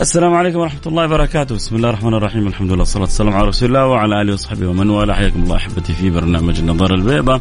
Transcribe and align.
السلام 0.00 0.34
عليكم 0.34 0.58
ورحمة 0.58 0.80
الله 0.86 1.04
وبركاته، 1.04 1.54
بسم 1.54 1.76
الله 1.76 1.88
الرحمن 1.88 2.14
الرحيم، 2.14 2.46
الحمد 2.46 2.70
لله 2.70 2.78
والصلاة 2.78 3.02
والسلام 3.02 3.34
على 3.34 3.48
رسول 3.48 3.68
الله 3.68 3.86
وعلى 3.86 4.22
آله 4.22 4.32
وصحبه 4.32 4.66
ومن 4.66 4.90
والاه، 4.90 5.14
حياكم 5.14 5.42
الله 5.42 5.56
أحبتي 5.56 5.92
في 5.92 6.10
برنامج 6.10 6.58
النظارة 6.58 6.94
البيضاء. 6.94 7.40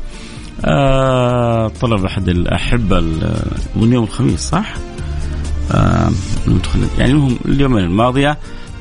آه 0.66 1.68
طلب 1.68 2.06
أحد 2.06 2.30
الأحبة 2.30 3.04
واليوم 3.76 4.04
الخميس 4.04 4.40
صح؟ 4.40 4.74
آه 5.72 6.10
يعني 6.98 7.12
المهم 7.12 7.40
اليومين 7.46 7.84
الماضية 7.84 8.38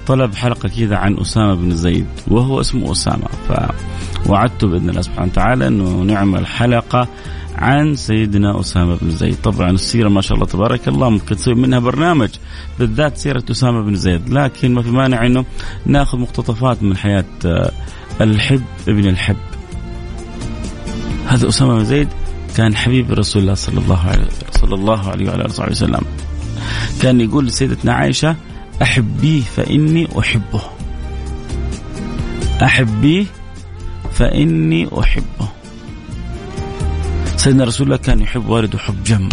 طلب 0.07 0.35
حلقة 0.35 0.69
كذا 0.69 0.97
عن 0.97 1.19
أسامة 1.19 1.55
بن 1.55 1.77
زيد 1.77 2.07
وهو 2.29 2.61
اسمه 2.61 2.93
أسامة 2.93 3.29
فوعدته 4.27 4.69
بإذن 4.69 4.91
الله 4.91 5.03
سبحانه 5.03 5.31
وتعالى 5.33 5.67
أنه 5.67 6.03
نعمل 6.03 6.47
حلقة 6.47 7.09
عن 7.59 7.95
سيدنا 7.95 8.61
أسامة 8.61 8.97
بن 8.97 9.11
زيد. 9.11 9.37
طبعا 9.43 9.71
السيرة 9.71 10.09
ما 10.09 10.21
شاء 10.21 10.35
الله 10.35 10.47
تبارك 10.47 10.89
الله 10.89 11.11
ممكن 11.11 11.37
تسوي 11.37 11.55
منها 11.55 11.79
برنامج 11.79 12.29
بالذات 12.79 13.17
سيرة 13.17 13.45
أسامة 13.51 13.83
بن 13.83 13.95
زيد. 13.95 14.29
لكن 14.29 14.75
ما 14.75 14.83
في 14.83 14.91
مانع 14.91 15.27
أنه 15.27 15.45
نأخذ 15.87 16.19
مقتطفات 16.19 16.83
من 16.83 16.97
حياة 16.97 17.25
آه، 17.47 17.73
الحب 18.21 18.63
ابن 18.89 19.09
الحب. 19.09 19.37
هذا 21.27 21.49
أسامة 21.49 21.75
بن 21.75 21.85
زيد 21.85 22.09
كان 22.57 22.77
حبيب 22.77 23.13
رسول 23.13 23.43
الله 23.43 23.55
صلى 23.55 23.79
الله 23.79 23.99
عليه 23.99 24.29
صلى 24.51 24.75
الله 24.75 25.09
عليه 25.09 25.29
وعلى 25.29 25.45
آله 25.45 25.71
وسلم. 25.71 26.03
كان 27.03 27.21
يقول 27.21 27.47
لسيدتنا 27.47 27.93
عائشة 27.93 28.37
أحبيه 28.83 29.41
فإني 29.41 30.09
أحبه. 30.19 30.61
أحبيه 32.63 33.25
فإني 34.13 34.89
أحبه. 35.01 35.58
سيدنا 37.39 37.65
رسول 37.65 37.87
الله 37.87 37.97
كان 37.97 38.21
يحب 38.21 38.49
والده 38.49 38.79
حب 38.79 39.05
جم. 39.05 39.29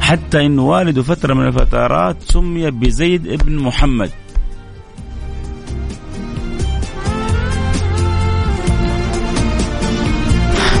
حتى 0.00 0.46
انه 0.46 0.62
والده 0.62 1.02
فترة 1.02 1.34
من 1.34 1.46
الفترات 1.46 2.16
سمي 2.22 2.70
بزيد 2.70 3.26
ابن 3.26 3.56
محمد. 3.56 4.10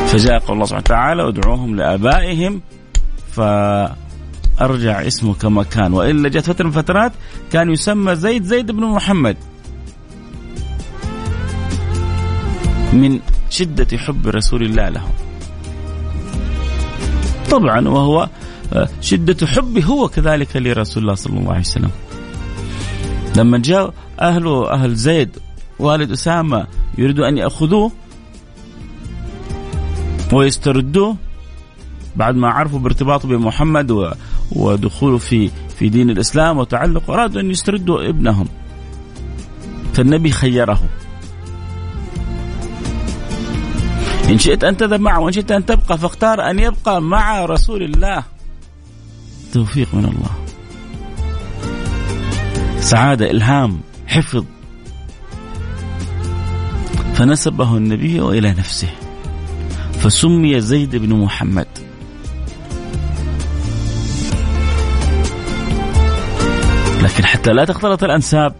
فجاء 0.06 0.38
قول 0.38 0.54
الله 0.54 0.66
سبحانه 0.66 0.84
وتعالى 0.84 1.28
ادعوهم 1.28 1.76
لآبائهم 1.76 2.62
فأرجع 3.30 5.06
اسمه 5.06 5.34
كما 5.34 5.62
كان. 5.62 5.92
وإلا 5.92 6.28
جاءت 6.28 6.46
فترة 6.46 6.64
من 6.64 6.70
الفترات 6.70 7.12
كان 7.52 7.70
يسمى 7.70 8.16
زيد 8.16 8.44
زيد 8.44 8.70
بن 8.70 8.84
محمد. 8.84 9.36
من 12.92 13.20
شدة 13.50 13.98
حب 13.98 14.28
رسول 14.28 14.62
الله 14.62 14.88
لهم 14.88 15.27
طبعا 17.50 17.88
وهو 17.88 18.28
آه، 18.72 18.88
شدة 19.00 19.46
حبه 19.46 19.84
هو 19.84 20.08
كذلك 20.08 20.56
لرسول 20.56 21.02
الله 21.02 21.14
صلى 21.14 21.38
الله 21.38 21.50
عليه 21.50 21.60
وسلم. 21.60 21.90
لما 23.36 23.58
جاء 23.58 23.94
أهله 24.20 24.70
أهل 24.70 24.94
زيد 24.94 25.38
والد 25.78 26.10
أسامة 26.10 26.66
يريدوا 26.98 27.28
أن 27.28 27.38
يأخذوه 27.38 27.92
ويستردوه 30.32 31.16
بعد 32.16 32.34
ما 32.34 32.48
عرفوا 32.48 32.78
بارتباطه 32.78 33.28
بمحمد 33.28 34.12
ودخوله 34.52 35.18
في 35.18 35.50
في 35.78 35.88
دين 35.88 36.10
الإسلام 36.10 36.58
وتعلق 36.58 37.10
أرادوا 37.10 37.40
أن 37.40 37.50
يستردوا 37.50 38.08
ابنهم. 38.08 38.48
فالنبي 39.94 40.30
خيره. 40.30 40.80
إن 44.28 44.38
شئت 44.38 44.64
أن 44.64 44.76
تذهب 44.76 45.00
معه 45.00 45.20
وإن 45.20 45.32
شئت 45.32 45.50
أن 45.50 45.66
تبقى 45.66 45.98
فاختار 45.98 46.50
أن 46.50 46.58
يبقى 46.58 47.02
مع 47.02 47.44
رسول 47.44 47.82
الله. 47.82 48.24
توفيق 49.52 49.94
من 49.94 50.04
الله. 50.04 50.30
سعادة 52.80 53.30
إلهام 53.30 53.80
حفظ. 54.06 54.44
فنسبه 57.14 57.76
النبي 57.76 58.20
إلى 58.20 58.50
نفسه. 58.50 58.90
فسمي 60.00 60.60
زيد 60.60 60.96
بن 60.96 61.14
محمد. 61.14 61.66
لكن 67.02 67.24
حتى 67.24 67.52
لا 67.52 67.64
تختلط 67.64 68.04
الأنساب. 68.04 68.54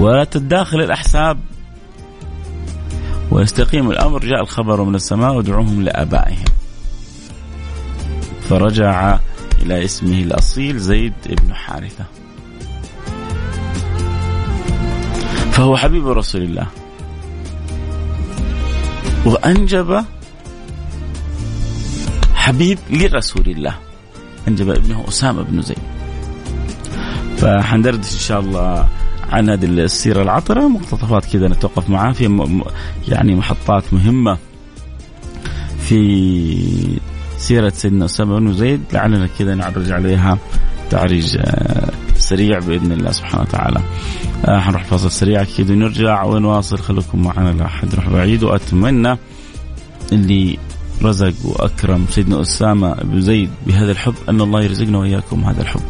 ولا 0.00 0.24
تتداخل 0.24 0.80
الأحساب. 0.80 1.38
ويستقيم 3.30 3.90
الأمر 3.90 4.20
جاء 4.20 4.40
الخبر 4.40 4.82
من 4.82 4.94
السماء 4.94 5.34
ودعوهم 5.34 5.82
لآبائهم. 5.82 6.44
فرجع 8.48 9.18
إلى 9.62 9.84
اسمه 9.84 10.22
الأصيل 10.22 10.78
زيد 10.78 11.12
بن 11.26 11.54
حارثة. 11.54 12.04
فهو 15.52 15.76
حبيب 15.76 16.08
رسول 16.08 16.42
الله. 16.42 16.66
وأنجب 19.26 20.04
حبيب 22.34 22.78
لرسول 22.90 23.48
الله. 23.48 23.74
أنجب 24.48 24.70
ابنه 24.70 25.04
أسامة 25.08 25.42
بن 25.42 25.62
زيد. 25.62 25.78
فحندردش 27.36 28.12
إن 28.12 28.18
شاء 28.18 28.40
الله 28.40 28.88
عن 29.30 29.50
هذه 29.50 29.64
السيرة 29.64 30.22
العطرة. 30.22 30.68
مقتطفات 30.68 31.24
كذا 31.24 31.48
نتوقف 31.48 31.90
معاه. 31.90 32.12
في 32.12 32.62
يعني 33.08 33.34
محطات 33.34 33.94
مهمة 33.94 34.38
في 35.80 36.98
سيرة 37.38 37.68
سيدنا 37.68 38.04
أسامة 38.04 38.38
بن 38.38 38.52
زيد. 38.52 38.80
لعلنا 38.92 39.28
كذا 39.38 39.54
نعرج 39.54 39.92
عليها 39.92 40.38
تعريج 40.90 41.36
آه، 41.40 41.90
سريع 42.16 42.58
بإذن 42.58 42.92
الله 42.92 43.10
سبحانه 43.10 43.42
وتعالى. 43.42 43.80
آه، 44.44 44.60
حنروح 44.60 44.84
فاصل 44.84 45.10
سريع 45.10 45.42
أكيد 45.42 45.70
ونرجع. 45.70 46.24
ونواصل 46.24 46.78
خليكم 46.78 47.22
معنا 47.22 47.50
لا 47.50 47.64
احد 47.64 47.92
يروح 47.92 48.08
بعيد 48.08 48.42
وأتمنى 48.42 49.18
اللي 50.12 50.58
رزق 51.02 51.34
وأكرم 51.44 52.06
سيدنا 52.10 52.40
أسامة 52.40 52.94
بن 52.94 53.20
زيد 53.20 53.50
بهذا 53.66 53.92
الحب 53.92 54.14
أن 54.28 54.40
الله 54.40 54.62
يرزقنا 54.62 54.98
وإياكم 54.98 55.44
هذا 55.44 55.62
الحب. 55.62 55.82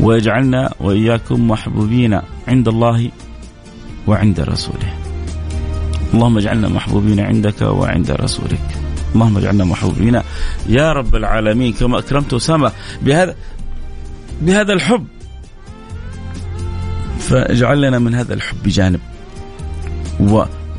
ويجعلنا 0.00 0.74
وإياكم 0.80 1.48
محبوبين 1.48 2.20
عند 2.48 2.68
الله 2.68 3.10
وعند 4.06 4.40
رسوله. 4.40 4.94
اللهم 6.14 6.38
اجعلنا 6.38 6.68
محبوبين 6.68 7.20
عندك 7.20 7.62
وعند 7.62 8.10
رسولك. 8.10 8.78
اللهم 9.14 9.36
اجعلنا 9.38 9.64
محبوبين 9.64 10.20
يا 10.68 10.92
رب 10.92 11.16
العالمين 11.16 11.72
كما 11.72 11.98
أكرمت 11.98 12.34
أسامة 12.34 12.72
بهذا 13.02 13.34
بهذا 14.42 14.72
الحب. 14.72 15.06
فاجعل 17.18 17.80
لنا 17.80 17.98
من 17.98 18.14
هذا 18.14 18.34
الحب 18.34 18.62
جانب. 18.66 19.00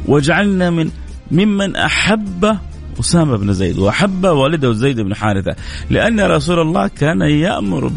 واجعلنا 0.07 0.69
من 0.69 0.89
ممن 1.31 1.75
أحب 1.75 2.57
أسامة 2.99 3.37
بن 3.37 3.53
زيد 3.53 3.77
وأحب 3.77 4.25
والده 4.25 4.73
زيد 4.73 4.99
بن 4.99 5.15
حارثة 5.15 5.55
لأن 5.89 6.19
رسول 6.19 6.59
الله 6.59 6.87
كان 6.87 7.21
يأمر 7.21 7.91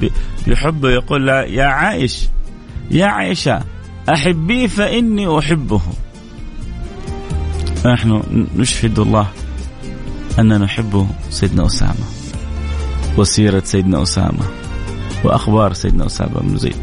بحبه 0.47 0.91
يقول 0.91 1.29
يا 1.29 1.65
عائش 1.65 2.29
يا 2.91 3.07
عائشة 3.07 3.63
أحبي 4.09 4.69
فإني 4.69 5.39
أحبه. 5.39 5.81
نحن 7.87 8.23
نشهد 8.57 8.99
الله 8.99 9.27
أننا 10.39 10.59
نحب 10.59 11.07
سيدنا 11.31 11.67
أسامة 11.67 12.05
وسيرة 13.19 13.63
سيدنا 13.65 14.03
أسامة 14.03 14.45
وأخبار 15.25 15.73
سيدنا 15.73 16.07
أسامة 16.07 16.41
بن 16.41 16.57
زيد 16.57 16.77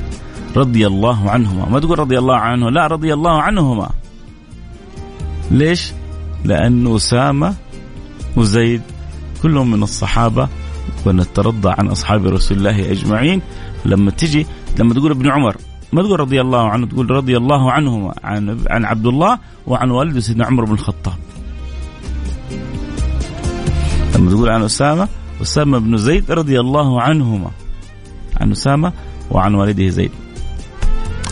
رضي 0.55 0.87
الله 0.87 1.29
عنهما. 1.29 1.69
ما 1.69 1.79
تقول 1.79 1.99
رضي 1.99 2.17
الله 2.17 2.35
عنه؟ 2.35 2.69
لا 2.69 2.87
رضي 2.87 3.13
الله 3.13 3.41
عنهما. 3.41 3.89
ليش؟ 5.51 5.91
لأن 6.45 6.95
أسامة 6.95 7.55
وزيد 8.37 8.81
كلهم 9.43 9.71
من 9.71 9.83
الصحابة 9.83 10.47
ونترضى 11.05 11.69
عن 11.77 11.87
أصحاب 11.87 12.25
رسول 12.25 12.57
الله 12.57 12.91
أجمعين. 12.91 13.41
لما 13.85 14.11
تجي 14.11 14.45
لما 14.79 14.93
تقول 14.93 15.11
ابن 15.11 15.31
عمر 15.31 15.55
ما 15.93 16.01
تقول 16.01 16.19
رضي 16.19 16.41
الله 16.41 16.69
عنه 16.69 16.85
تقول 16.85 17.11
رضي 17.11 17.37
الله 17.37 17.71
عنهما 17.71 18.13
عن 18.23 18.59
عن 18.69 18.85
عبد 18.85 19.05
الله 19.05 19.39
وعن 19.67 19.91
والده 19.91 20.19
سيدنا 20.19 20.45
عمر 20.45 20.65
بن 20.65 20.73
الخطاب. 20.73 21.17
لما 24.15 24.31
تقول 24.31 24.49
عن 24.49 24.63
أسامة 24.63 25.07
أسامة 25.41 25.77
بن 25.77 25.97
زيد 25.97 26.31
رضي 26.31 26.59
الله 26.59 27.01
عنهما. 27.01 27.51
عن 28.41 28.51
أسامة 28.51 28.93
وعن 29.31 29.55
والده 29.55 29.87
زيد. 29.87 30.11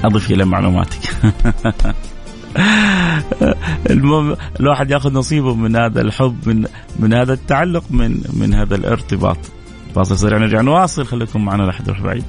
أضف 0.03 0.31
إلى 0.31 0.45
معلوماتك. 0.45 1.01
المهم 3.89 4.35
الواحد 4.59 4.91
ياخذ 4.91 5.13
نصيبه 5.13 5.55
من 5.55 5.75
هذا 5.75 6.01
الحب 6.01 6.35
من 6.45 6.65
من 6.99 7.13
هذا 7.13 7.33
التعلق 7.33 7.83
من 7.89 8.21
من 8.33 8.53
هذا 8.53 8.75
الارتباط. 8.75 9.37
فاصل 9.95 10.17
سريع 10.17 10.37
نرجع 10.37 10.61
نواصل. 10.61 11.05
خليكم 11.05 11.45
معنا 11.45 11.63
لحد 11.63 11.87
يروح 11.87 12.01
بعيد 12.01 12.23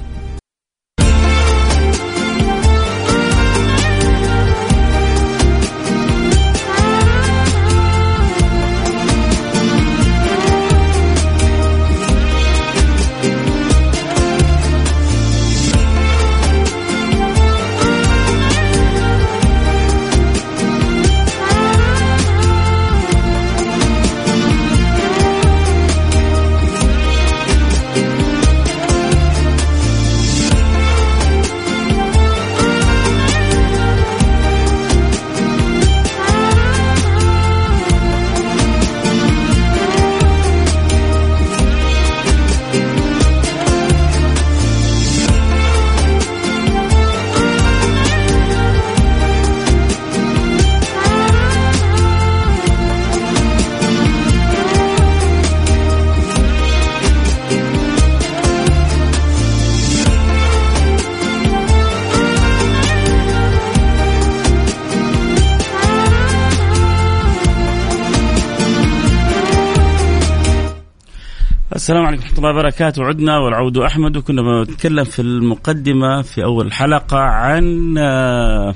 السلام 71.88 72.06
عليكم 72.06 72.22
ورحمة 72.22 72.38
الله 72.38 72.50
وبركاته. 72.50 73.04
عدنا 73.04 73.38
والعود 73.38 73.78
أحمد 73.78 74.16
وكنا 74.16 74.42
بنتكلم 74.42 75.04
في 75.04 75.22
المقدمة 75.22 76.22
في 76.22 76.44
أول 76.44 76.72
حلقة 76.72 77.18
عن 77.18 77.98
آه، 77.98 78.74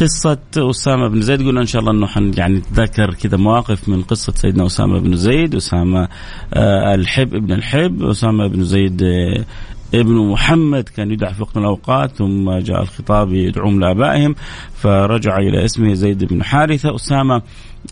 قصة 0.00 0.38
أسامة 0.56 1.08
بن 1.08 1.20
زيد. 1.20 1.42
قلنا 1.42 1.60
إن 1.60 1.66
شاء 1.66 1.80
الله 1.80 1.92
أنه 1.92 2.06
حن 2.06 2.32
يعني 2.36 2.54
نتذكر 2.54 3.14
كذا 3.14 3.36
مواقف 3.36 3.88
من 3.88 4.02
قصة 4.02 4.32
سيدنا 4.32 4.66
أسامة 4.66 5.00
بن 5.00 5.16
زيد 5.16 5.54
أسامة 5.54 6.08
آه، 6.54 6.94
الحب 6.94 7.34
ابن 7.34 7.52
الحب 7.52 8.02
أسامة 8.02 8.46
بن 8.46 8.64
زيد 8.64 9.02
آه، 9.02 9.44
ابن 10.00 10.14
محمد 10.14 10.88
كان 10.88 11.10
يدعى 11.10 11.34
في 11.34 11.42
وقت 11.42 11.56
من 11.56 11.62
الأوقات 11.62 12.16
ثم 12.16 12.58
جاء 12.58 12.82
الخطاب 12.82 13.32
يدعوهم 13.32 13.80
لآبائهم 13.80 14.34
فرجع 14.74 15.36
إلى 15.38 15.64
اسمه 15.64 15.94
زيد 15.94 16.24
بن 16.24 16.42
حارثة. 16.42 16.94
أسامة 16.94 17.42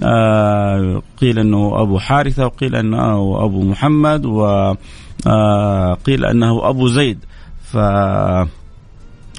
آه 0.03 1.03
قيل 1.17 1.39
أنه 1.39 1.83
أبو 1.83 1.99
حارثة 1.99 2.47
وقيل 2.47 2.77
أنه 2.77 3.45
أبو 3.45 3.63
محمد 3.65 4.27
وقيل 4.27 6.25
آه 6.25 6.31
أنه 6.31 6.69
أبو 6.69 6.89
زيد. 6.89 7.19
ف 7.63 7.77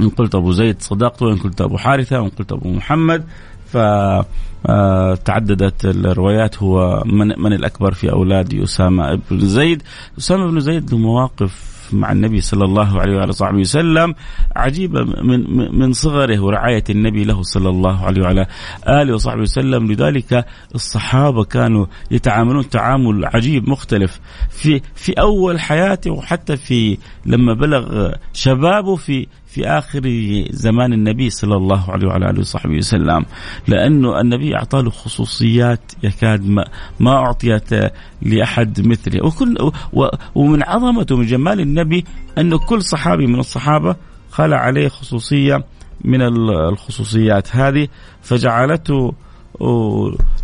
إن 0.01 0.09
قلت 0.17 0.35
أبو 0.35 0.51
زيد 0.51 0.81
صدقت 0.81 1.21
وإن 1.21 1.37
قلت 1.37 1.61
أبو 1.61 1.77
حارثة 1.77 2.21
وإن 2.21 2.29
قلت 2.29 2.51
أبو 2.51 2.69
محمد. 2.69 3.25
ف 3.65 3.77
آه، 4.69 5.15
تعددت 5.15 5.85
الروايات 5.85 6.63
هو 6.63 7.03
من 7.05 7.27
من 7.27 7.53
الأكبر 7.53 7.93
في 7.93 8.11
أولاد 8.11 8.53
أسامة 8.53 9.19
بن 9.31 9.39
زيد، 9.39 9.83
أسامة 10.17 10.51
بن 10.51 10.59
زيد 10.59 10.91
له 10.91 10.97
مواقف 10.97 11.72
مع 11.93 12.11
النبي 12.11 12.41
صلى 12.41 12.65
الله 12.65 13.01
عليه 13.01 13.17
وعلى 13.17 13.31
صحبه 13.31 13.57
وسلم 13.59 14.15
عجيبة 14.55 15.03
من 15.03 15.79
من 15.79 15.93
صغره 15.93 16.39
ورعاية 16.39 16.83
النبي 16.89 17.23
له 17.23 17.41
صلى 17.43 17.69
الله 17.69 18.05
عليه 18.05 18.21
وعلى 18.21 18.47
آله 18.87 19.13
وصحبه 19.13 19.41
وسلم. 19.41 19.91
لذلك 19.91 20.45
الصحابة 20.75 21.43
كانوا 21.43 21.85
يتعاملون 22.11 22.69
تعامل 22.69 23.25
عجيب 23.25 23.69
مختلف 23.69 24.19
في 24.49 24.81
في 24.95 25.11
أول 25.13 25.59
حياته 25.59 26.11
وحتى 26.11 26.57
في 26.57 26.97
لما 27.25 27.53
بلغ 27.53 28.11
شبابه 28.33 28.95
في 28.95 29.27
في 29.53 29.67
آخر 29.67 30.01
زمان 30.49 30.93
النبي 30.93 31.29
صلى 31.29 31.55
الله 31.55 31.91
عليه 31.91 32.07
وعلى 32.07 32.29
آله 32.29 32.39
وصحبه 32.39 32.77
وسلم 32.77 33.25
لأنه 33.67 34.21
النبي 34.21 34.55
أعطى 34.55 34.81
له 34.81 34.89
خصوصيات 34.89 35.79
يكاد 36.03 36.49
ما, 36.49 36.65
ما 36.99 37.11
أعطيت 37.11 37.69
لأحد 38.21 38.87
مثله. 38.87 39.25
وكل 39.25 39.71
ومن 40.35 40.63
عظمته 40.63 41.15
ومن 41.15 41.25
جمال 41.25 41.59
النبي 41.59 42.05
انه 42.37 42.57
كل 42.57 42.81
صحابي 42.81 43.27
من 43.27 43.39
الصحابة 43.39 43.95
خلع 44.31 44.57
عليه 44.57 44.87
خصوصية 44.87 45.65
من 46.03 46.21
الخصوصيات 46.21 47.55
هذه 47.55 47.87
فجعلته 48.21 49.13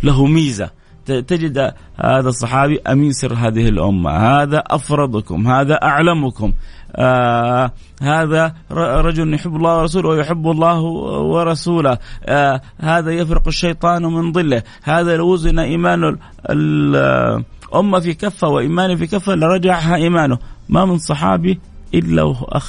له 0.02 0.26
ميزة. 0.26 0.70
تجد 1.06 1.58
هذا 1.96 2.28
الصحابي 2.28 2.80
أمين 2.80 3.12
سر 3.12 3.34
هذه 3.34 3.68
الأمة، 3.68 4.10
هذا 4.10 4.58
أفرضكم، 4.66 5.48
هذا 5.48 5.74
أعلمكم، 5.74 6.52
آه 6.96 7.72
هذا 8.02 8.54
رجل 8.72 9.34
يحب 9.34 9.56
الله 9.56 9.78
ورسوله 9.78 10.08
ويحب 10.08 10.50
الله 10.50 10.80
ورسوله. 10.80 11.98
آه 12.24 12.60
هذا 12.80 13.10
يفرق 13.10 13.48
الشيطان 13.48 14.02
من 14.02 14.32
ظله. 14.32 14.62
هذا 14.82 15.16
لو 15.16 15.32
وزن 15.32 15.58
إيمان 15.58 16.16
الأمة 16.50 18.00
في 18.00 18.14
كفة 18.14 18.48
وإيمان 18.48 18.96
في 18.96 19.06
كفة 19.06 19.34
لرجعها 19.34 19.94
إيمانه. 19.94 20.38
ما 20.68 20.84
من 20.84 20.98
صحابي 20.98 21.60
إلا 21.94 22.22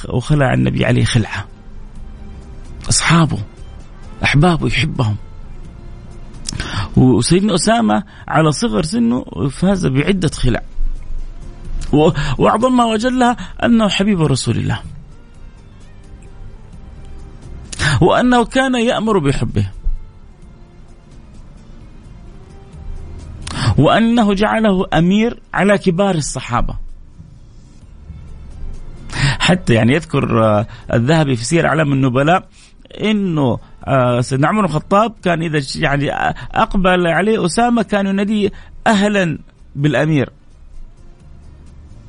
وخلع 0.08 0.54
النبي 0.54 0.84
عليه 0.84 1.04
خلعة. 1.04 1.44
أصحابه 2.88 3.38
أحبابه 4.24 4.66
يحبهم. 4.66 5.16
وسيدنا 6.96 7.54
أسامة 7.54 8.02
على 8.28 8.52
صغر 8.52 8.82
سنه 8.82 9.24
فاز 9.50 9.86
بعدة 9.86 10.28
خلع 10.28 10.62
واعظمها 12.38 12.84
واجلها 12.84 13.36
أنه 13.64 13.88
حبيب 13.88 14.22
رسول 14.22 14.56
الله. 14.56 14.80
وأنه 18.00 18.44
كان 18.44 18.74
يأمر 18.74 19.18
بحبه. 19.18 19.70
وأنه 23.78 24.34
جعله 24.34 24.86
أمير 24.94 25.42
على 25.54 25.78
كبار 25.78 26.14
الصحابة. 26.14 26.76
حتى 29.38 29.74
يعني 29.74 29.94
يذكر 29.94 30.44
آه، 30.44 30.66
الذهبي 30.92 31.36
في 31.36 31.44
سير 31.44 31.66
اعلام 31.66 31.92
النبلاء 31.92 32.48
آه، 32.92 33.60
سيدنا 34.20 34.48
عمر 34.48 34.64
الخطاب 34.64 35.14
كان 35.24 35.42
إذا 35.42 35.60
يعني 35.76 36.10
أقبل 36.54 37.06
عليه 37.06 37.44
أسامة 37.44 37.82
كان 37.82 38.06
ينادي 38.06 38.52
أهلا 38.86 39.38
بالأمير 39.76 40.30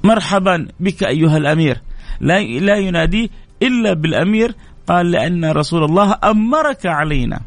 مرحبا 0.03 0.68
بك 0.80 1.03
أيها 1.03 1.38
الأمير. 1.38 1.82
لا, 2.20 2.39
لا 2.39 2.75
يناديه 2.75 3.30
إلا 3.62 3.94
بالأمير 3.94 4.56
قال 4.88 5.12
لأن 5.12 5.46
رسول 5.46 5.84
الله 5.84 6.18
أمرك 6.24 6.86
علينا 6.86 7.42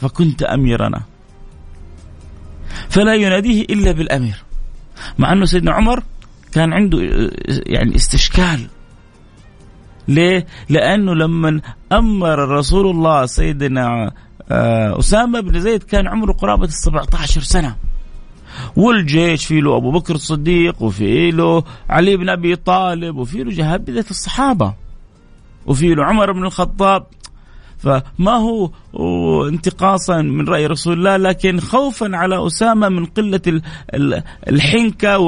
فكنت 0.00 0.42
أميرنا 0.42 1.02
فلا 2.88 3.14
يناديه 3.14 3.62
إلا 3.62 3.92
بالأمير 3.92 4.44
مع 5.18 5.32
أنه 5.32 5.44
سيدنا 5.44 5.72
عمر 5.72 6.02
كان 6.52 6.72
عنده 6.72 6.98
يعني 7.66 7.96
استشكال. 7.96 8.66
ليه؟ 10.08 10.46
لأنه 10.68 11.14
لما 11.14 11.60
أمر 11.92 12.38
رسول 12.48 12.90
الله 12.90 13.26
سيدنا 13.26 14.12
آه، 14.50 14.98
أسامة 14.98 15.40
بن 15.40 15.60
زيد 15.60 15.82
كان 15.82 16.06
عمره 16.06 16.32
قرابة 16.32 16.64
السبعة 16.64 17.08
عشر 17.14 17.40
سنة 17.40 17.76
والجيش 18.76 19.46
في 19.46 19.60
له 19.60 19.76
أبو 19.76 19.90
بكر 19.90 20.14
الصديق 20.14 20.82
وفي 20.82 21.30
له 21.30 21.64
علي 21.90 22.16
بن 22.16 22.28
أبي 22.28 22.56
طالب 22.56 23.16
وفي 23.16 23.42
له 23.42 23.50
جهابذه 23.50 24.04
الصحابة 24.10 24.74
وفي 25.66 25.94
له 25.94 26.04
عمر 26.04 26.32
بن 26.32 26.44
الخطاب 26.44 27.06
فما 27.78 28.32
هو 28.32 28.70
انتقاصا 29.48 30.22
من 30.22 30.48
رأي 30.48 30.66
رسول 30.66 30.92
الله 30.92 31.16
لكن 31.16 31.60
خوفا 31.60 32.16
على 32.16 32.46
أسامة 32.46 32.88
من 32.88 33.04
قلة 33.04 33.62
الحنكة 34.48 35.18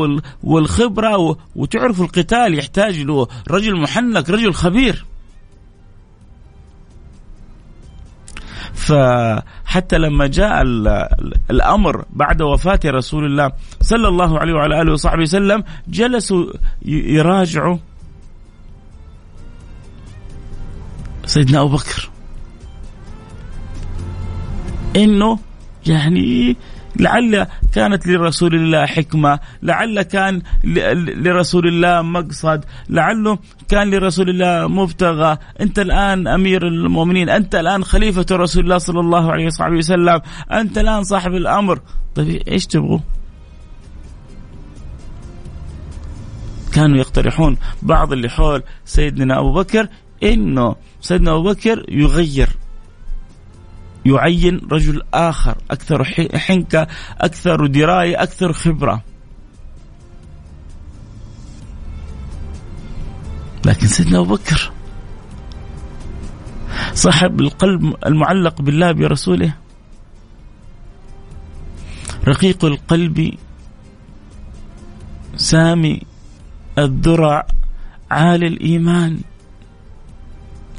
والخبرة 0.43 1.37
وتعرف 1.57 2.01
القتال 2.01 2.59
يحتاج 2.59 3.01
له 3.01 3.29
رجل 3.51 3.81
محنك 3.81 4.31
رجل 4.31 4.55
خبير. 4.55 5.05
فحتى 8.75 9.99
لما 9.99 10.27
جاء 10.27 10.63
الأمر 11.51 12.05
بعد 12.11 12.43
وفاة 12.43 12.81
رسول 12.87 13.25
الله 13.25 13.53
صلى 13.81 14.09
الله 14.09 14.39
عليه 14.39 14.53
وعلى 14.53 14.83
آله 14.83 14.93
وصحبه 14.93 15.23
وسلم 15.23 15.65
جلسوا 15.89 16.45
يراجعوا 16.83 17.77
سيدنا 21.27 21.61
أبو 21.61 21.77
بكر. 21.77 22.11
إنه 24.97 25.39
يعني 25.87 26.57
لعل 26.97 27.47
كانت 27.73 28.07
لرسول 28.07 28.55
الله 28.55 28.87
حكمة 28.87 29.41
لعل 29.63 30.03
كان 30.03 30.43
لرسول 31.25 31.69
الله 31.69 32.03
مقصد 32.03 32.65
لعله 32.89 33.39
كان 33.69 33.91
لرسول 33.91 34.31
الله 34.31 34.69
مبتغى. 34.69 35.39
أنت 35.61 35.79
الآن 35.79 36.27
أمير 36.27 36.67
المؤمنين 36.67 37.29
أنت 37.29 37.55
الآن 37.55 37.85
خليفة 37.85 38.27
رسول 38.33 38.65
الله 38.65 38.79
صلى 38.79 39.01
الله 39.01 39.33
عليه 39.33 39.47
وصحبه 39.47 39.77
وسلم 39.77 40.21
أنت 40.53 40.79
الآن 40.79 41.05
صاحب 41.05 41.35
الأمر. 41.35 41.81
طيب 42.15 42.43
إيش 42.49 42.67
تبغوا؟ 42.67 42.99
كانوا 46.73 46.99
يقترحون 46.99 47.57
بعض 47.83 48.13
اللي 48.13 48.29
حول 48.29 48.63
سيدنا 48.85 49.39
أبو 49.39 49.53
بكر 49.53 49.89
إنه 50.23 50.77
سيدنا 51.01 51.31
أبو 51.31 51.43
بكر 51.43 51.85
يغير. 51.89 52.49
يعين 54.09 54.61
رجل 54.73 55.03
آخر 55.15 55.57
أكثر 55.71 56.05
حنكة 56.35 56.87
أكثر 57.21 57.67
دراية 57.67 58.23
أكثر 58.23 58.53
خبرة. 58.53 59.03
لكن 63.67 63.87
سيدنا 63.87 64.19
أبو 64.19 64.35
بكر 64.35 64.73
صاحب 66.95 67.41
القلب 67.41 67.95
المعلق 68.07 68.63
بالله 68.63 68.93
برسوله 68.93 69.55
رقيق 72.29 72.65
القلب 72.65 73.35
سامي 75.37 76.03
الذرع 76.79 77.47
عالي 78.11 78.47
الإيمان. 78.47 79.21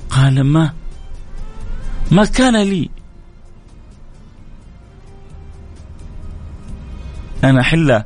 قال 0.09 0.43
ما 0.43 0.74
ما 2.12 2.25
كان 2.25 2.63
لي 2.63 2.89
أن 7.43 7.58
أحل 7.58 8.03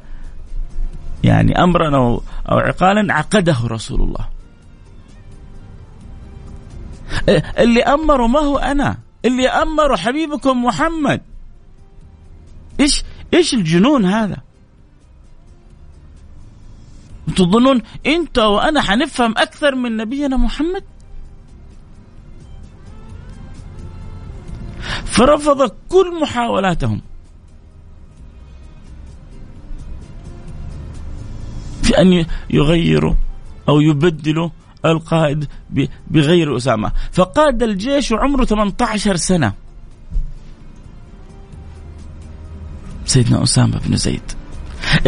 يعني 1.24 1.64
أمرا 1.64 1.98
أو, 1.98 2.24
عقالا 2.48 3.14
عقده 3.14 3.58
رسول 3.64 4.02
الله. 4.02 4.28
اللي 7.58 7.84
أمره 7.84 8.28
ما 8.28 8.40
هو 8.40 8.58
أنا 8.58 8.98
اللي 9.26 9.48
أمره 9.48 9.96
حبيبكم 9.96 10.66
محمد. 10.66 11.22
إيش 12.80 13.04
إيش 13.34 13.54
الجنون 13.54 14.06
هذا؟ 14.06 14.38
تظنون 17.36 17.82
أنت 18.06 18.40
وأنا 18.40 18.82
حنفهم 18.82 19.32
أكثر 19.38 19.76
من 19.76 19.98
نبينا 19.98 20.38
محمد؟ 20.38 20.84
فرفض 25.06 25.72
كل 25.90 26.22
محاولاتهم. 26.22 27.02
أن 31.94 32.26
يغيروا 32.50 33.14
أو 33.70 33.82
يبدلوا 33.82 34.50
القائد 34.86 35.48
بغير 36.08 36.58
أسامة. 36.58 36.92
فقاد 37.12 37.64
الجيش 37.64 38.12
وعمره 38.12 38.46
18 38.46 39.16
سنة. 39.16 39.54
سيدنا 43.06 43.44
أسامة 43.44 43.80
بن 43.88 43.96
زيد. 43.96 44.22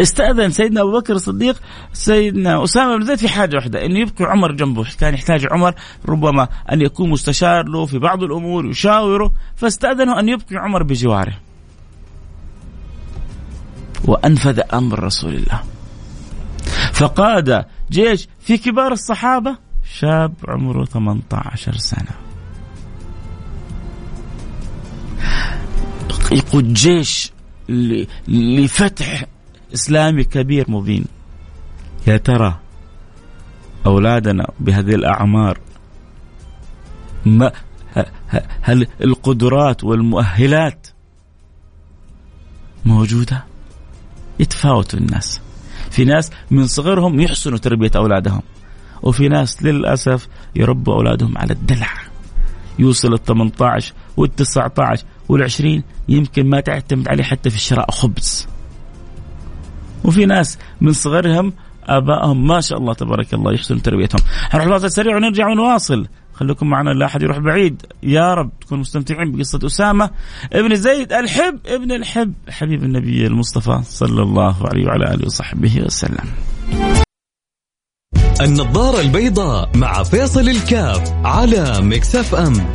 استأذن 0.00 0.50
سيدنا 0.50 0.80
أبو 0.80 1.00
بكر 1.00 1.12
الصديق 1.12 1.60
سيدنا 1.92 2.64
أسامة 2.64 2.96
بن 2.96 3.04
زيد 3.04 3.18
في 3.18 3.28
حاجة 3.28 3.56
واحدة 3.56 3.84
أنه 3.84 3.98
يبقي 3.98 4.24
عمر 4.24 4.52
جنبه. 4.52 4.86
كان 5.00 5.14
يحتاج 5.14 5.46
عمر 5.50 5.74
ربما 6.08 6.48
أن 6.72 6.80
يكون 6.80 7.10
مستشار 7.10 7.68
له 7.68 7.86
في 7.86 7.98
بعض 7.98 8.22
الأمور 8.22 8.66
يشاوره 8.66 9.32
فاستأذنه 9.56 10.20
أن 10.20 10.28
يبقي 10.28 10.56
عمر 10.56 10.82
بجواره. 10.82 11.38
وأنفذ 14.04 14.60
أمر 14.74 15.04
رسول 15.04 15.34
الله. 15.34 15.75
فقاد 16.96 17.64
جيش 17.90 18.28
في 18.40 18.58
كبار 18.58 18.92
الصحابة. 18.92 19.58
شاب 19.84 20.34
عمره 20.48 20.84
18 20.84 21.76
سنة. 21.76 22.10
يقود 26.32 26.72
جيش 26.72 27.32
لفتح 28.28 29.24
إسلامي 29.74 30.24
كبير 30.24 30.70
مبين. 30.70 31.04
يا 32.06 32.16
ترى 32.16 32.58
أولادنا 33.86 34.50
بهذه 34.60 34.94
الأعمار 34.94 35.60
ما 37.24 37.52
هل 38.62 38.86
القدرات 39.00 39.84
والمؤهلات 39.84 40.86
موجودة؟ 42.84 43.44
يتفاوت 44.38 44.94
الناس. 44.94 45.40
في 45.90 46.04
ناس 46.04 46.30
من 46.50 46.66
صغرهم 46.66 47.20
يحسنوا 47.20 47.58
تربية 47.58 47.90
أولادهم 47.96 48.42
وفي 49.02 49.28
ناس 49.28 49.62
للأسف 49.62 50.28
يربوا 50.56 50.94
أولادهم 50.94 51.38
على 51.38 51.52
الدلع 51.52 51.88
يوصل 52.78 53.14
ال 53.14 53.24
18 53.24 53.94
وال 54.16 54.36
19 54.36 55.04
وال 55.28 55.42
20 55.42 55.82
يمكن 56.08 56.46
ما 56.46 56.60
تعتمد 56.60 57.08
عليه 57.08 57.24
حتى 57.24 57.50
في 57.50 57.58
شراء 57.58 57.90
خبز 57.90 58.48
وفي 60.04 60.26
ناس 60.26 60.58
من 60.80 60.92
صغرهم 60.92 61.52
آبائهم 61.88 62.46
ما 62.46 62.60
شاء 62.60 62.78
الله 62.78 62.94
تبارك 62.94 63.34
الله 63.34 63.52
يحسن 63.52 63.82
تربيتهم. 63.82 64.20
حنروح 64.50 64.66
فاصل 64.66 64.90
سريع 64.90 65.16
ونرجع 65.16 65.48
ونواصل. 65.48 66.06
خليكم 66.36 66.70
معنا 66.70 66.90
لا 66.90 67.06
أحد 67.06 67.22
يروح 67.22 67.38
بعيد. 67.38 67.82
يا 68.02 68.34
رب 68.34 68.50
تكونوا 68.60 68.80
مستمتعين 68.80 69.32
بقصة 69.32 69.66
أسامة. 69.66 70.10
ابن 70.52 70.74
زيد 70.74 71.12
الحب 71.12 71.58
ابن 71.66 71.92
الحب. 71.92 72.32
حبيب 72.48 72.84
النبي 72.84 73.26
المصطفى 73.26 73.80
صلى 73.84 74.22
الله 74.22 74.66
عليه 74.66 74.86
وعلى 74.86 75.14
آله 75.14 75.26
وصحبه 75.26 75.82
وسلم. 75.84 76.24
النظارة 78.40 79.00
البيضاء 79.00 79.76
مع 79.76 80.02
فيصل 80.02 80.48
الكاف 80.48 81.12
على 81.24 81.80
مكسف 81.80 82.34
أم. 82.34 82.72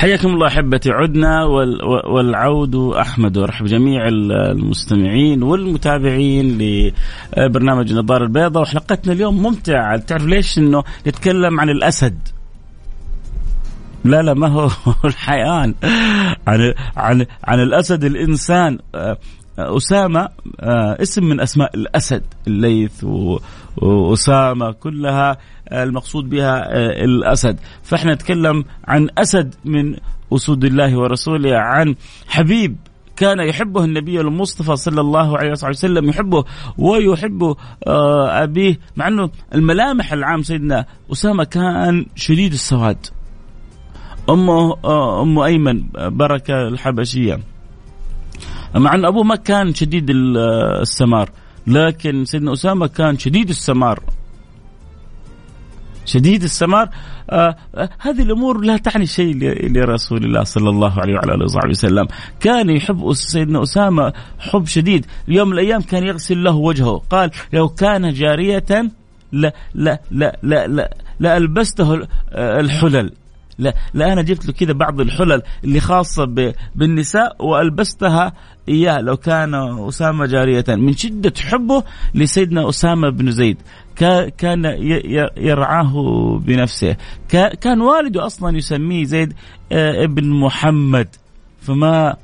حياكم 0.00 0.28
الله 0.28 0.46
أحبتي 0.46 0.90
عدنا 0.90 1.44
والعود 2.14 2.74
أحمد 2.74 3.38
ورحب 3.38 3.66
جميع 3.66 4.08
المستمعين 4.08 5.42
والمتابعين 5.42 6.58
لبرنامج 6.58 7.92
النظاره 7.92 8.24
البيضاء 8.24 8.62
وحلقتنا 8.62 9.12
اليوم 9.12 9.42
ممتعة. 9.42 9.96
تعرف 9.96 10.24
ليش؟ 10.24 10.58
إنه 10.58 10.84
نتكلم 11.06 11.60
عن 11.60 11.70
الأسد. 11.70 12.18
لا 14.04 14.22
لا 14.22 14.34
ما 14.34 14.48
هو 14.48 14.70
الحيوان. 15.04 15.74
عن 16.46 16.74
عن 16.96 17.26
عن 17.44 17.60
الأسد 17.60 18.04
الإنسان. 18.04 18.78
أسامة 19.58 20.28
اسم 21.02 21.24
من 21.24 21.40
أسماء 21.40 21.70
الأسد 21.74 22.22
الليث 22.46 23.04
وأسامة 23.80 24.72
كلها 24.72 25.36
المقصود 25.72 26.28
بها 26.28 26.66
الأسد. 27.04 27.58
فإحنا 27.82 28.14
نتكلم 28.14 28.64
عن 28.84 29.08
أسد 29.18 29.54
من 29.64 29.96
أسود 30.32 30.64
الله 30.64 30.98
ورسوله 30.98 31.56
عن 31.56 31.94
حبيب 32.28 32.76
كان 33.16 33.40
يحبه 33.40 33.84
النبي 33.84 34.20
المصطفى 34.20 34.76
صلى 34.76 35.00
الله 35.00 35.38
عليه 35.38 35.50
وسلم 35.50 36.08
يحبه 36.08 36.44
ويحب 36.78 37.56
أبيه 37.86 38.78
مع 38.96 39.08
أنه 39.08 39.30
الملامح 39.54 40.12
العام 40.12 40.42
سيدنا 40.42 40.86
أسامة 41.12 41.44
كان 41.44 42.06
شديد 42.16 42.52
السواد. 42.52 43.06
أمه 44.30 44.76
أم 45.22 45.38
أيمن 45.38 45.82
بركة 45.94 46.68
الحبشية. 46.68 47.40
مع 48.74 48.94
أن 48.94 49.04
أبوه 49.04 49.22
ما 49.22 49.36
كان 49.36 49.74
شديد 49.74 50.10
السمار. 50.10 51.30
لكن 51.70 52.24
سيدنا 52.24 52.52
أسامة 52.52 52.86
كان 52.86 53.18
شديد 53.18 53.48
السمار. 53.48 54.00
شديد 56.04 56.42
السمار. 56.42 56.88
آه 57.30 57.56
آه 57.74 57.90
هذه 57.98 58.22
الأمور 58.22 58.60
لا 58.60 58.76
تعني 58.76 59.06
شيء 59.06 59.36
لرسول 59.72 60.24
الله 60.24 60.44
صلى 60.44 60.70
الله 60.70 61.00
عليه 61.00 61.14
وعلى 61.14 61.34
آله 61.34 61.44
وصحبه 61.44 61.70
وسلم، 61.70 62.08
كان 62.40 62.70
يحب 62.70 63.12
سيدنا 63.12 63.62
أسامة 63.62 64.12
حب 64.38 64.66
شديد، 64.66 65.06
يوم 65.28 65.48
من 65.48 65.54
الأيام 65.54 65.80
كان 65.80 66.06
يغسل 66.06 66.44
له 66.44 66.54
وجهه، 66.54 67.02
قال 67.10 67.30
لو 67.52 67.68
كان 67.68 68.12
جارية 68.12 68.90
لا 69.32 69.54
لا 69.74 70.00
لا 70.10 70.38
لا 70.42 70.66
لا, 70.66 70.94
لا 71.20 71.36
ألبسته 71.36 72.06
الحلل. 72.34 73.12
لا 73.58 73.74
لا 73.94 74.12
أنا 74.12 74.22
جبت 74.22 74.46
له 74.46 74.52
كذا 74.52 74.72
بعض 74.72 75.00
الحلل 75.00 75.42
اللي 75.64 75.80
خاصة 75.80 76.24
بالنساء 76.74 77.36
وألبستها 77.44 78.32
إياه 78.70 79.00
لو 79.00 79.16
كان 79.16 79.54
أسامة 79.88 80.26
جارية. 80.26 80.64
من 80.68 80.96
شدة 80.96 81.32
حبه 81.40 81.84
لسيدنا 82.14 82.68
أسامة 82.68 83.10
بن 83.10 83.30
زيد. 83.30 83.56
كان 84.38 84.64
يرعاه 85.36 85.92
بنفسه. 86.44 86.96
كان 87.60 87.80
والده 87.80 88.26
أصلا 88.26 88.56
يسميه 88.56 89.04
زيد 89.04 89.32
آه، 89.72 90.04
ابن 90.04 90.30
محمد. 90.30 91.08
فما 91.60 92.16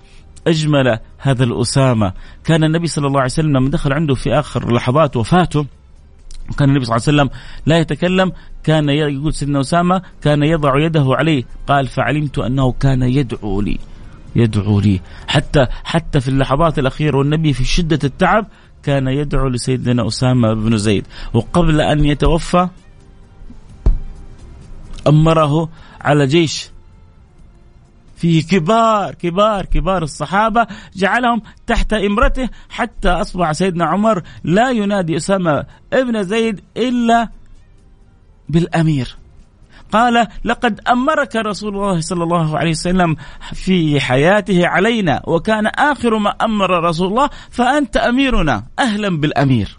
أجمل 0.47 0.99
هذا 1.19 1.45
الأسامة. 1.45 2.13
كان 2.45 2.65
النبي 2.65 2.87
صلى 2.87 3.07
الله 3.07 3.21
عليه 3.21 3.31
وسلم 3.31 3.57
لما 3.57 3.71
دخل 3.71 3.93
عنده 3.93 4.15
في 4.15 4.33
آخر 4.33 4.75
لحظات 4.75 5.17
وفاته 5.17 5.67
كان 6.59 6.69
النبي 6.69 6.85
صلى 6.85 6.97
الله 6.97 7.07
عليه 7.09 7.23
وسلم 7.23 7.41
لا 7.67 7.79
يتكلم. 7.79 8.33
كان 8.65 8.89
يقول 8.89 9.35
سيدنا 9.35 9.61
أسامة 9.61 10.03
كان 10.23 10.43
يضع 10.43 10.79
يده 10.79 11.07
عليه. 11.09 11.45
قال 11.67 11.87
فعلمت 11.87 12.39
أنه 12.39 12.73
كان 12.73 13.03
يدعو 13.03 13.61
لي. 13.61 13.79
يدعو 14.37 14.81
لي. 14.81 15.01
حتى 15.29 15.67
حتى 15.85 16.21
في 16.21 16.29
اللحظات 16.29 16.79
الأخيرة 16.79 17.19
والنبي 17.19 17.53
في 17.53 17.65
شدة 17.65 17.99
التعب 18.05 18.47
كان 18.83 19.09
يدعو 19.09 19.49
لسيدنا 19.49 20.07
أسامة 20.07 20.55
بن 20.55 20.79
زيد. 20.79 21.07
وقبل 21.35 21.81
أن 21.81 22.05
يتوفى 22.05 22.69
أمره 25.07 25.69
على 26.01 26.27
جيش. 26.27 26.71
فيه 28.17 28.43
كبار 28.43 29.15
كبار 29.15 29.65
كبار 29.65 30.03
الصحابة 30.03 30.67
جعلهم 30.97 31.43
تحت 31.67 31.93
إمرته 31.93 32.49
حتى 32.69 33.09
أصبح 33.09 33.53
سيدنا 33.53 33.85
عمر 33.85 34.23
لا 34.45 34.71
ينادي 34.71 35.17
أسامة 35.17 35.67
ابن 35.93 36.23
زيد 36.23 36.61
إلا 36.77 37.29
بالأمير. 38.49 39.17
قال 39.93 40.27
لقد 40.45 40.81
أمرك 40.89 41.37
رسول 41.37 41.75
الله 41.75 42.01
صلى 42.01 42.25
الله 42.25 42.59
عليه 42.59 42.71
وسلم 42.71 43.17
في 43.53 44.01
حياته 44.01 44.67
علينا 44.67 45.23
وكان 45.27 45.67
آخر 45.67 46.19
ما 46.19 46.31
أمر 46.31 46.85
رسول 46.85 47.09
الله 47.09 47.31
فأنت 47.51 47.97
أميرنا 47.97 48.65
أهلا 48.79 49.21
بالأمير. 49.21 49.79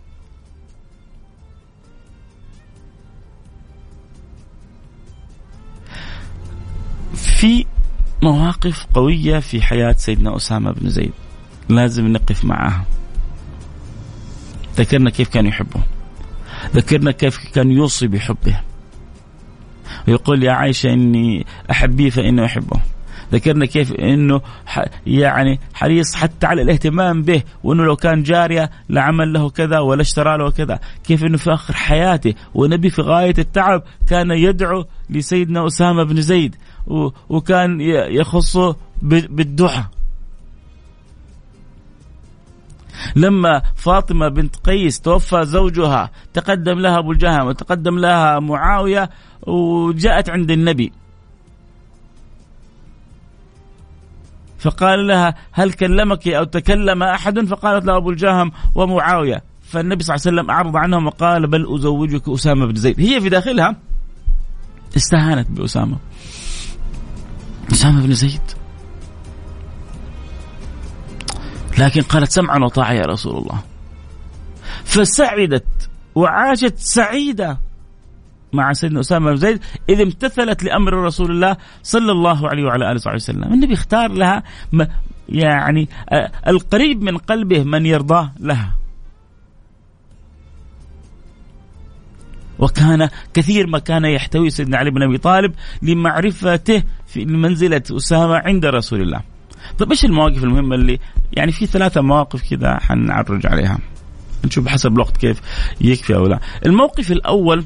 في 7.14 7.66
مواقف 8.24 8.86
قوية 8.94 9.40
في 9.40 9.62
حياة 9.62 9.92
سيدنا 9.92 10.36
أسامة 10.36 10.72
بن 10.72 10.90
زيد. 10.90 11.14
لازم 11.70 12.08
نقف 12.08 12.46
معها. 12.46 12.86
ذكرنا 14.76 15.10
كيف 15.10 15.30
كان 15.30 15.46
يحبه. 15.46 15.84
ذكرنا 16.76 17.12
كيف 17.12 17.38
كان 17.54 17.72
يوصي 17.72 18.08
بحبه. 18.08 18.62
ويقول 20.08 20.44
يا 20.44 20.51
عائشة 20.51 20.94
إني 20.94 21.46
أحبيه 21.72 22.10
فإنه 22.10 22.46
أحبه 22.46 22.79
ذكرنا 23.34 23.65
كيف 23.65 23.94
إنه 23.94 24.41
يعني 25.08 25.60
حريص 25.74 26.15
حتى 26.15 26.48
على 26.48 26.62
الاهتمام 26.62 27.22
به 27.22 27.44
وإنه 27.63 27.84
لو 27.84 27.96
كان 27.96 28.24
جارية 28.24 28.70
لعمل 28.89 29.34
له 29.34 29.50
كذا 29.50 29.79
ولا 29.79 30.01
اشترى 30.01 30.38
له 30.38 30.51
كذا، 30.51 30.79
كيف 31.03 31.24
إنه 31.24 31.38
في 31.38 31.53
آخر 31.53 31.74
حياته 31.74 32.34
ونبي 32.53 32.89
في 32.89 33.01
غاية 33.01 33.34
التعب 33.38 33.84
كان 34.10 34.32
يدعو 34.32 34.86
لسيدنا 35.10 35.67
أسامة 35.67 36.03
بن 36.03 36.22
زيد 36.22 36.56
وكان 37.29 37.82
يخصه 38.12 38.75
بالدعاء. 39.01 39.86
لما 43.16 43.62
فاطمة 43.75 44.27
بنت 44.27 44.56
قيس 44.56 45.01
توفى 45.01 45.46
زوجها 45.46 46.12
تقدم 46.34 46.80
لها 46.80 47.00
أبو 47.00 47.12
الجهم 47.12 47.48
وتقدم 47.48 48.00
لها 48.00 48.39
معاوية 48.39 49.10
وجاءت 49.48 50.30
عند 50.30 50.51
النبي. 50.51 50.92
فقال 54.60 55.08
لها 55.08 55.36
هل 55.52 55.74
كلمك 55.74 56.28
أو 56.28 56.43
تكلم 56.43 57.04
أحد؟ 57.04 57.39
فقالت 57.39 57.86
له 57.86 57.98
أبو 57.98 58.10
الجهم 58.10 58.52
ومعاوية. 58.76 59.43
فالنبي 59.62 60.04
صلى 60.04 60.15
الله 60.15 60.28
عليه 60.28 60.38
وسلم 60.38 60.52
أعرض 60.52 60.78
عنهم 60.78 61.06
وقال 61.06 61.48
بل 61.48 61.76
أزوجك 61.76 62.30
أسامة 62.30 62.65
بن 62.65 62.76
زيد. 62.76 63.02
هي 63.02 63.21
في 63.21 63.30
داخلها 63.30 63.76
استهانت 64.98 65.52
بأسامة. 65.52 65.98
أسامة 67.71 68.02
بن 68.02 68.13
زيد. 68.13 68.41
لكن 71.78 72.02
قالت 72.02 72.32
سمعا 72.32 72.60
وطاعة 72.60 72.94
يا 72.94 73.06
رسول 73.06 73.38
الله. 73.38 73.63
فسعدت 74.84 75.90
وعاشت 76.16 76.74
سعيدة 76.78 77.58
مع 78.54 78.74
سيدنا 78.74 79.00
أسامة 79.00 79.30
بن 79.30 79.36
زيد 79.36 79.60
إذ 79.90 80.02
امتثلت 80.02 80.63
لأمر 80.63 80.94
رسول 80.94 81.32
الله 81.32 81.58
صلى 81.84 82.12
الله 82.12 82.50
عليه 82.50 82.63
وعلى 82.63 82.86
آله 82.86 82.96
وصحبه 82.96 83.16
وسلم. 83.16 83.44
النبي 83.44 83.74
اختار 83.74 84.12
لها 84.12 84.44
يعني 85.30 85.90
القريب 86.48 87.02
من 87.02 87.18
قلبه 87.18 87.63
من 87.63 87.86
يرضاه 87.86 88.32
لها. 88.40 88.76
وكان 92.60 93.10
كثير 93.34 93.68
ما 93.68 93.80
كان 93.80 94.06
يحتوي 94.06 94.50
سيدنا 94.50 94.78
علي 94.78 94.92
بن 94.92 95.04
أبي 95.04 95.18
طالب 95.18 95.54
لمعرفته 95.82 96.84
في 97.08 97.26
منزله 97.26 97.84
أسامة 97.92 98.36
عند 98.36 98.66
رسول 98.66 99.02
الله. 99.02 99.22
طيب 99.80 99.92
إيش 99.92 100.06
المواقف 100.06 100.44
المهمة 100.44 100.76
اللي 100.76 101.00
يعني 101.34 101.52
في 101.52 101.66
ثلاثة 101.66 102.02
مواقف 102.02 102.50
كذا 102.50 102.80
حنعرج 102.80 103.48
عليها. 103.48 103.80
نشوف 104.46 104.68
حسب 104.68 104.94
الوقت 104.94 105.18
كيف 105.18 105.42
يكفي 105.82 106.16
أو 106.16 106.28
لا. 106.28 106.40
الموقف 106.66 107.12
الأول 107.12 107.66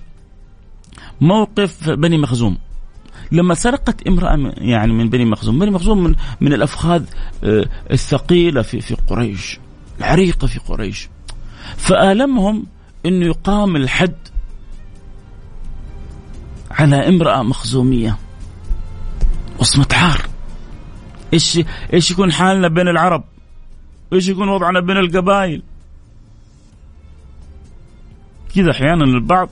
موقف 1.21 1.89
بني 1.89 2.17
مخزوم. 2.17 2.57
لما 3.31 3.53
سرقت 3.53 4.07
امرأة 4.07 4.53
يعني 4.57 4.93
من 4.93 5.09
بني 5.09 5.25
مخزوم، 5.25 5.59
بني 5.59 5.71
مخزوم 5.71 6.03
من 6.03 6.15
من 6.41 6.53
الأفخاذ 6.53 7.03
آه، 7.43 7.65
الثقيلة 7.91 8.61
في 8.61 8.81
في 8.81 8.95
قريش، 8.95 9.59
العريقة 9.99 10.47
في 10.47 10.59
قريش. 10.59 11.09
فآلمهم 11.77 12.65
إنه 13.05 13.25
يقام 13.25 13.75
الحد 13.75 14.15
على 16.71 17.07
امرأة 17.09 17.43
مخزومية 17.43 18.17
وصمة 19.59 19.87
عار 19.93 20.21
إيش 21.33 21.61
إيش 21.93 22.11
يكون 22.11 22.31
حالنا 22.31 22.67
بين 22.67 22.87
العرب؟ 22.87 23.23
إيش 24.13 24.27
يكون 24.27 24.49
وضعنا 24.49 24.79
بين 24.79 24.97
القبائل؟ 24.97 25.61
كذا 28.55 28.71
أحيانا 28.71 29.03
البعض 29.03 29.49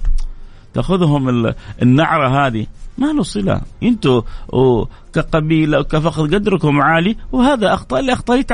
تأخذهم 0.73 1.53
النعرة 1.81 2.47
هذه. 2.47 2.67
ما 2.97 3.05
له 3.05 3.23
صلة. 3.23 3.61
أنتم 3.83 4.21
كقبيلة 5.13 5.79
وكفخذ 5.79 6.35
قدركم 6.35 6.81
عالي 6.81 7.15
وهذا 7.31 7.73
أخطاء 7.73 7.99
اللي 7.99 8.13
أخطاء 8.13 8.45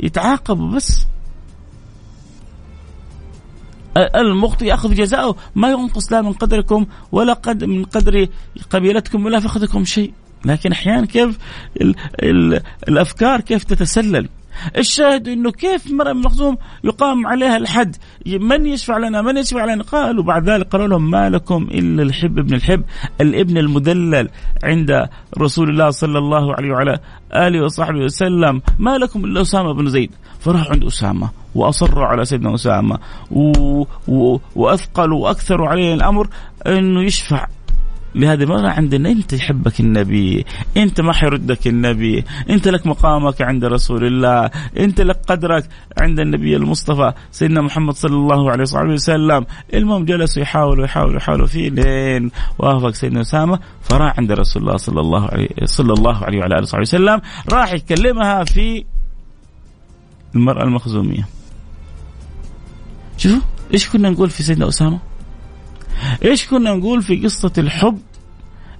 يتعاقبوا 0.00 0.70
بس. 0.70 1.06
المخطئ 3.96 4.66
يأخذ 4.66 4.94
جزاءه 4.94 5.36
ما 5.54 5.70
ينقص 5.70 6.12
لا 6.12 6.22
من 6.22 6.32
قدركم 6.32 6.86
ولا 7.12 7.32
قد 7.32 7.64
من 7.64 7.84
قدر 7.84 8.28
قبيلتكم 8.70 9.26
ولا 9.26 9.40
فخذكم 9.40 9.84
شيء. 9.84 10.12
لكن 10.44 10.72
أحيانا 10.72 11.06
كيف 11.06 11.38
ال 11.80 11.94
ال 12.22 12.60
الأفكار 12.88 13.40
كيف 13.40 13.64
تتسلل. 13.64 14.28
الشاهد 14.76 15.28
إنه 15.28 15.50
كيف 15.50 15.90
مرأة 15.90 16.12
مخزوم 16.12 16.58
يقام 16.84 17.26
عليها 17.26 17.56
الحد؟ 17.56 17.96
من 18.26 18.66
يشفع 18.66 18.98
لنا؟ 18.98 19.22
من 19.22 19.36
يشفع 19.36 19.64
لنا 19.64 19.82
قالوا 19.82 20.24
بعد 20.24 20.48
ذلك 20.48 20.66
قالوا 20.66 20.88
لهم 20.88 21.10
ما 21.10 21.30
لكم 21.30 21.68
إلا 21.70 22.02
الحب 22.02 22.38
ابن 22.38 22.54
الحب 22.54 22.84
الابن 23.20 23.58
المدلل 23.58 24.28
عند 24.64 25.08
رسول 25.38 25.70
الله 25.70 25.90
صلى 25.90 26.18
الله 26.18 26.54
عليه 26.54 26.70
وعلى 26.72 26.98
آله 27.34 27.64
وصحبه 27.64 27.98
وسلم. 27.98 28.62
ما 28.78 28.98
لكم 28.98 29.24
إلا 29.24 29.40
أسامة 29.40 29.74
بن 29.74 29.88
زيد. 29.88 30.10
فراحوا 30.40 30.72
عند 30.72 30.84
أسامة 30.84 31.30
وأصروا 31.54 32.04
على 32.04 32.24
سيدنا 32.24 32.54
أسامة. 32.54 32.98
و... 33.30 33.84
و... 34.08 34.38
وأثقلوا 34.56 35.24
وأكثروا 35.24 35.68
عليه 35.68 35.94
الأمر 35.94 36.28
إنه 36.66 37.02
يشفع. 37.02 37.46
لهذه 38.14 38.42
المرة 38.42 38.68
عندنا 38.68 39.10
إنت 39.10 39.32
يحبك 39.32 39.80
النبي 39.80 40.44
إنت 40.76 41.00
ما 41.00 41.12
حيردك 41.12 41.66
النبي 41.66 42.24
إنت 42.50 42.68
لك 42.68 42.86
مقامك 42.86 43.42
عند 43.42 43.64
رسول 43.64 44.06
الله 44.06 44.50
إنت 44.78 45.00
لك 45.00 45.16
قدرك 45.26 45.68
عند 46.00 46.20
النبي 46.20 46.56
المصطفى 46.56 47.12
سيدنا 47.30 47.62
محمد 47.62 47.94
صلى 47.94 48.14
الله 48.14 48.50
عليه 48.50 48.62
وصحبه 48.62 48.92
وسلم. 48.92 49.46
المهم 49.74 50.04
جلسوا 50.04 50.42
يحاولوا 50.42 50.84
يحاولوا 50.84 51.16
يحاولوا 51.16 51.46
فيه 51.46 51.70
لين 51.70 52.30
وافق 52.58 52.90
سيدنا 52.90 53.20
أسامة 53.20 53.58
فراح 53.82 54.18
عند 54.18 54.32
رسول 54.32 54.62
الله 54.62 54.76
صلى 54.76 55.00
الله 55.00 55.28
عليه 55.28 55.48
صلى 55.64 55.92
الله 55.92 56.24
عليه 56.24 56.38
وعلى 56.38 56.54
آله 56.54 56.62
وصحبه 56.62 56.80
وسلم. 56.82 57.20
راح 57.48 57.72
يكلمها 57.72 58.44
في 58.44 58.84
المرأة 60.34 60.64
المخزومية. 60.64 61.28
شوفوا 63.16 63.40
إيش 63.74 63.88
كنا 63.88 64.10
نقول 64.10 64.30
في 64.30 64.42
سيدنا 64.42 64.68
أسامة؟ 64.68 64.98
إيش 66.24 66.48
كنا 66.48 66.74
نقول 66.74 67.02
في 67.02 67.16
قصة 67.16 67.52
الحب 67.58 67.98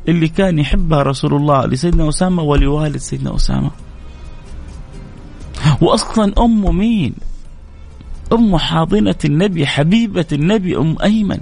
اللي 0.09 0.29
كان 0.29 0.59
يحبها 0.59 1.03
رسول 1.03 1.35
الله 1.35 1.67
لسيدنا 1.67 2.09
أسامة 2.09 2.43
ولوالد 2.43 2.97
سيدنا 2.97 3.37
أسامة؟ 3.37 3.71
وأصلا 5.81 6.33
أمه 6.39 6.73
مين؟ 6.73 7.15
أم 8.33 8.57
حاضنة 8.57 9.15
النبي 9.25 9.67
حبيبة 9.67 10.27
النبي 10.33 10.77
أم 10.77 10.97
أيمن. 11.03 11.41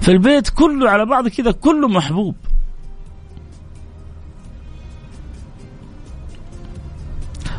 فالبيت 0.00 0.48
كله 0.48 0.90
على 0.90 1.06
بعض 1.06 1.28
كذا 1.28 1.50
كله 1.52 1.88
محبوب. 1.88 2.34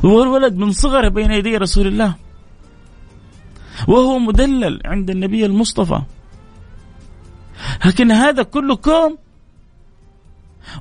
والولد 0.04 0.56
من 0.56 0.72
صغره 0.72 1.08
بين 1.08 1.32
يدي 1.32 1.58
رسول 1.58 1.88
الله. 1.88 2.25
وهو 3.88 4.20
مدلل 4.20 4.82
عند 4.86 5.10
النبي 5.10 5.46
المصطفى. 5.46 6.02
لكن 7.86 8.12
هذا 8.12 8.44
كله 8.44 8.76
كوم. 8.76 9.18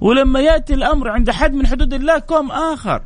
ولما 0.01 0.41
يأتي 0.41 0.75
الأمر 0.75 1.09
عند 1.09 1.31
حد 1.31 1.55
من 1.55 1.67
حدود 1.67 1.95
الله 1.95 2.19
كوم 2.19 2.51
آخر. 2.51 3.03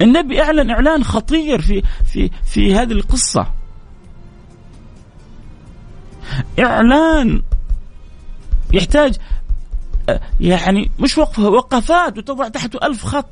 النبي 0.00 0.42
أعلن 0.42 0.70
إعلان 0.70 1.04
خطير 1.04 1.60
في 1.60 1.82
في 2.04 2.30
في 2.44 2.74
هذه 2.74 2.92
القصة. 2.92 3.52
إعلان 6.58 7.42
يحتاج 8.72 9.16
يعني 10.40 10.90
مش 10.98 11.18
وقفه 11.18 11.48
وقفات 11.48 12.18
وتضع 12.18 12.48
تحته 12.48 12.86
ألف 12.86 13.04
خط. 13.04 13.26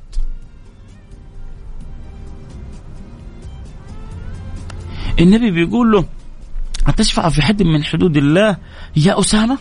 النبي 5.20 5.50
بيقول 5.50 5.92
له 5.92 6.05
أتشفع 6.87 7.29
في 7.29 7.42
حد 7.42 7.62
من 7.62 7.85
حدود 7.85 8.16
الله 8.16 8.57
يا 8.96 9.20
أسامة? 9.20 9.59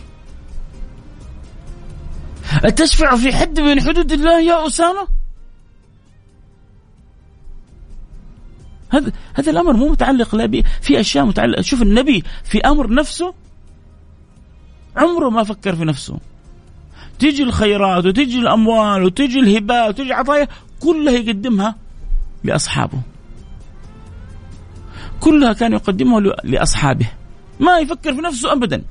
أتشفع 2.64 3.16
في 3.16 3.32
حد 3.32 3.60
من 3.60 3.80
حدود 3.80 4.12
الله 4.12 4.40
يا 4.40 4.66
أسامة؟ 4.66 5.08
هذا 8.88 9.12
هذا 9.34 9.50
الأمر 9.50 9.72
مو 9.72 9.88
متعلق 9.88 10.34
لا 10.34 10.46
بي 10.46 10.64
في 10.80 11.00
أشياء 11.00 11.24
متعلقة. 11.24 11.62
شوف 11.62 11.82
النبي 11.82 12.24
في 12.44 12.60
أمر 12.60 12.94
نفسه 12.94 13.34
عمره 14.96 15.30
ما 15.30 15.42
فكر 15.42 15.76
في 15.76 15.84
نفسه. 15.84 16.18
تيجي 17.18 17.42
الخيرات 17.42 18.06
وتيجي 18.06 18.38
الأموال 18.38 19.02
وتيجي 19.02 19.38
الهبات 19.40 19.88
وتيجي 19.88 20.12
عطايا 20.12 20.48
كلها 20.80 21.12
يقدمها 21.12 21.74
لأصحابه. 22.44 23.00
كلها 25.20 25.52
كان 25.52 25.72
يقدمها 25.72 26.20
لأصحابه. 26.44 27.10
ما 27.60 27.78
يفكر 27.78 28.14
في 28.14 28.20
نفسه 28.20 28.52
ابدا. 28.52 28.82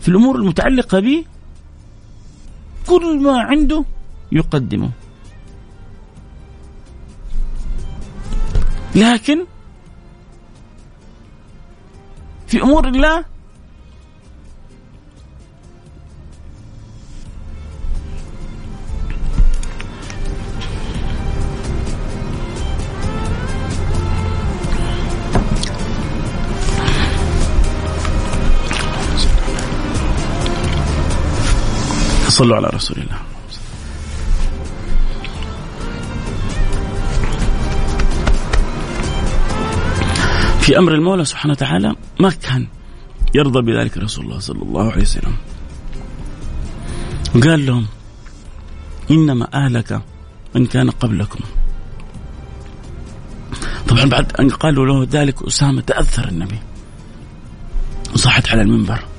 في 0.00 0.08
الأمور 0.08 0.36
المتعلقة 0.36 1.00
به 1.00 1.24
كل 2.86 3.20
ما 3.22 3.40
عنده 3.40 3.84
يقدمه. 4.32 4.90
لكن 8.94 9.46
في 12.46 12.62
أمور 12.62 12.88
الله 12.88 13.24
صلوا 32.40 32.56
على 32.56 32.68
رسول 32.68 32.96
الله. 32.96 33.20
في 40.60 40.78
أمر 40.78 40.94
المولى 40.94 41.24
سبحانه 41.24 41.52
وتعالى 41.52 41.96
ما 42.20 42.30
كان 42.30 42.66
يرضى 43.34 43.60
بذلك 43.60 43.98
رسول 43.98 44.24
الله 44.24 44.38
صلى 44.38 44.62
الله 44.62 44.92
عليه 44.92 45.02
وسلم. 45.02 45.36
وقال 47.34 47.66
لهم 47.66 47.86
إنما 49.10 49.48
أهلك 49.54 50.02
من 50.54 50.66
كان 50.66 50.90
قبلكم. 50.90 51.40
طبعا 53.88 54.04
بعد 54.04 54.32
أن 54.40 54.50
قالوا 54.50 54.86
له 54.86 55.08
ذلك 55.10 55.42
أسامة 55.42 55.80
تأثر 55.80 56.28
النبي. 56.28 56.58
وصحت 58.14 58.48
على 58.48 58.62
المنبر. 58.62 59.09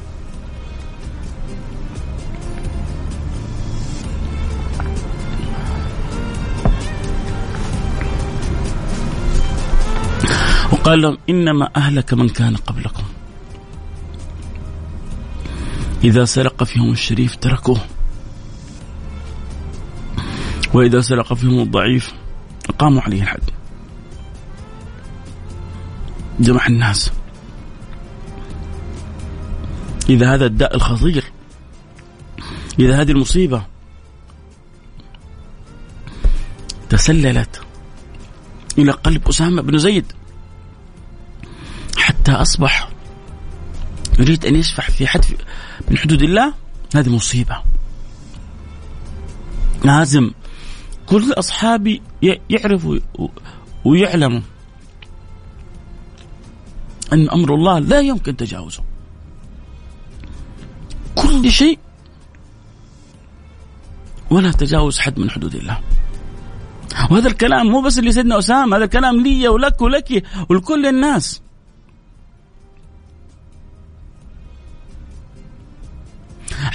وقال 10.71 11.01
لهم 11.01 11.17
إنما 11.29 11.69
أهلك 11.75 12.13
من 12.13 12.29
كان 12.29 12.55
قبلكم. 12.55 13.03
إذا 16.03 16.25
سرق 16.25 16.63
فيهم 16.63 16.91
الشريف 16.91 17.35
تركوه. 17.35 17.79
وإذا 20.73 21.01
سرق 21.01 21.33
فيهم 21.33 21.59
الضعيف 21.59 22.13
أقاموا 22.69 23.01
عليه 23.01 23.21
الحد. 23.21 23.49
جمع 26.39 26.67
الناس. 26.67 27.11
إذا 30.09 30.33
هذا 30.33 30.45
الداء 30.45 30.75
الخطير 30.75 31.23
إذا 32.79 33.01
هذه 33.01 33.11
المصيبة 33.11 33.65
تسللت 36.89 37.61
إلى 38.77 38.91
قلب 38.91 39.27
أسامة 39.27 39.61
بن 39.61 39.77
زيد. 39.77 40.05
حتى 42.21 42.31
أصبح 42.31 42.89
يريد 44.19 44.45
أن 44.45 44.55
يشفع 44.55 44.83
في 44.83 45.07
حد 45.07 45.25
من 45.89 45.97
حدود 45.97 46.21
الله 46.21 46.53
هذه 46.95 47.09
مصيبة. 47.09 47.61
لازم 49.85 50.31
كل 51.05 51.33
أصحابي 51.33 52.01
يعرفوا 52.49 52.99
ويعلموا 53.85 54.41
أن 57.13 57.29
أمر 57.29 57.53
الله 57.53 57.79
لا 57.79 57.99
يمكن 57.99 58.37
تجاوزه. 58.37 58.83
كل 61.15 61.51
شيء 61.51 61.79
ولا 64.29 64.51
تجاوز 64.51 64.99
حد 64.99 65.19
من 65.19 65.29
حدود 65.29 65.55
الله. 65.55 65.79
وهذا 67.11 67.27
الكلام 67.27 67.67
مو 67.67 67.81
بس 67.81 67.97
لسيدنا 67.99 68.39
أسامة 68.39 68.77
هذا 68.77 68.83
الكلام 68.83 69.23
لي 69.23 69.47
ولك 69.47 69.81
ولك 69.81 70.23
ولكل 70.49 70.85
الناس. 70.85 71.41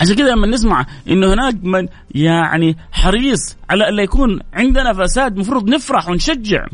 عشان 0.00 0.14
كذا 0.14 0.30
لما 0.30 0.46
نسمع 0.46 0.86
إنه 1.08 1.34
هناك 1.34 1.54
من 1.62 1.88
يعني 2.10 2.76
حريص 2.92 3.56
على 3.70 3.88
الا 3.88 4.02
يكون 4.02 4.40
عندنا 4.52 4.92
فساد 4.92 5.32
المفروض 5.32 5.68
نفرح 5.68 6.08
ونشجع. 6.08 6.66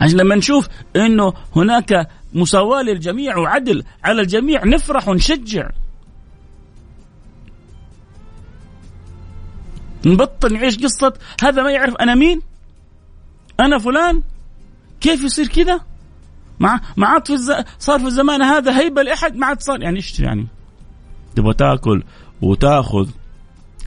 عشان 0.00 0.18
لما 0.18 0.34
نشوف 0.36 0.68
إنه 0.96 1.32
هناك 1.56 2.08
مساواة 2.34 2.82
للجميع 2.82 3.36
وعدل 3.36 3.84
على 4.04 4.22
الجميع 4.22 4.64
نفرح 4.64 5.08
ونشجع. 5.08 5.70
نبطل 10.06 10.52
نعيش 10.52 10.78
قصة 10.78 11.12
هذا 11.42 11.62
ما 11.62 11.70
يعرف 11.70 11.94
أنا 11.96 12.14
مين؟ 12.14 12.40
أنا 13.60 13.78
فلان؟ 13.78 14.22
كيف 15.00 15.24
يصير 15.24 15.46
كذا؟ 15.46 15.89
ما 16.60 16.80
ما 16.96 17.06
عاد 17.06 17.26
في 17.26 17.32
الز... 17.32 17.52
صار 17.78 18.00
في 18.00 18.06
الزمان 18.06 18.42
هذا 18.42 18.78
هيبة 18.78 19.02
لأحد 19.02 19.36
ما 19.36 19.46
عاد 19.46 19.60
صار. 19.60 19.82
يعني 19.82 19.96
إيش 19.96 20.20
يعني؟ 20.20 20.46
تبغى 21.36 21.54
تأكل 21.54 22.02
وتأخذ 22.42 23.08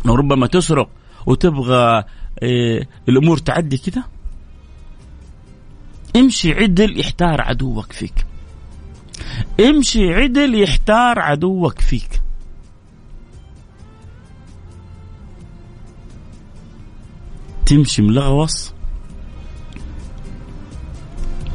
وربما 0.06 0.48
تسرق 0.48 0.90
وتبغى 1.26 2.04
إيه 2.42 2.90
الأمور 3.10 3.38
تعدي 3.38 3.78
كذا 3.78 4.04
امشي 6.16 6.54
عدل 6.54 7.00
يحتار 7.00 7.42
عدوك 7.42 7.92
فيك. 7.92 8.26
امشي 9.60 10.14
عدل 10.14 10.62
يحتار 10.62 11.20
عدوك 11.20 11.80
فيك. 11.80 12.22
تمشي 17.66 18.02
ملغوص؟ 18.02 18.74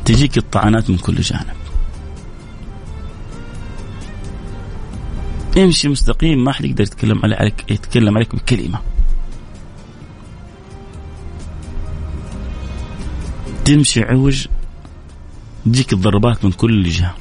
تجيك 0.08 0.38
الطعنات 0.38 0.90
من 0.90 0.98
كل 0.98 1.14
جانب. 1.14 1.56
امشي 5.56 5.88
مستقيم 5.88 6.44
ما 6.44 6.52
حد 6.52 6.64
يقدر 6.64 6.82
يتكلم 6.82 7.20
عليك 7.24 7.70
يتكلم 7.70 8.16
عليك 8.16 8.34
بكلمة. 8.34 8.80
تمشي 13.64 14.02
عوج 14.02 14.46
تجيك 15.64 15.92
الضربات 15.92 16.44
من 16.44 16.52
كل 16.52 16.82
جهة. 16.88 17.14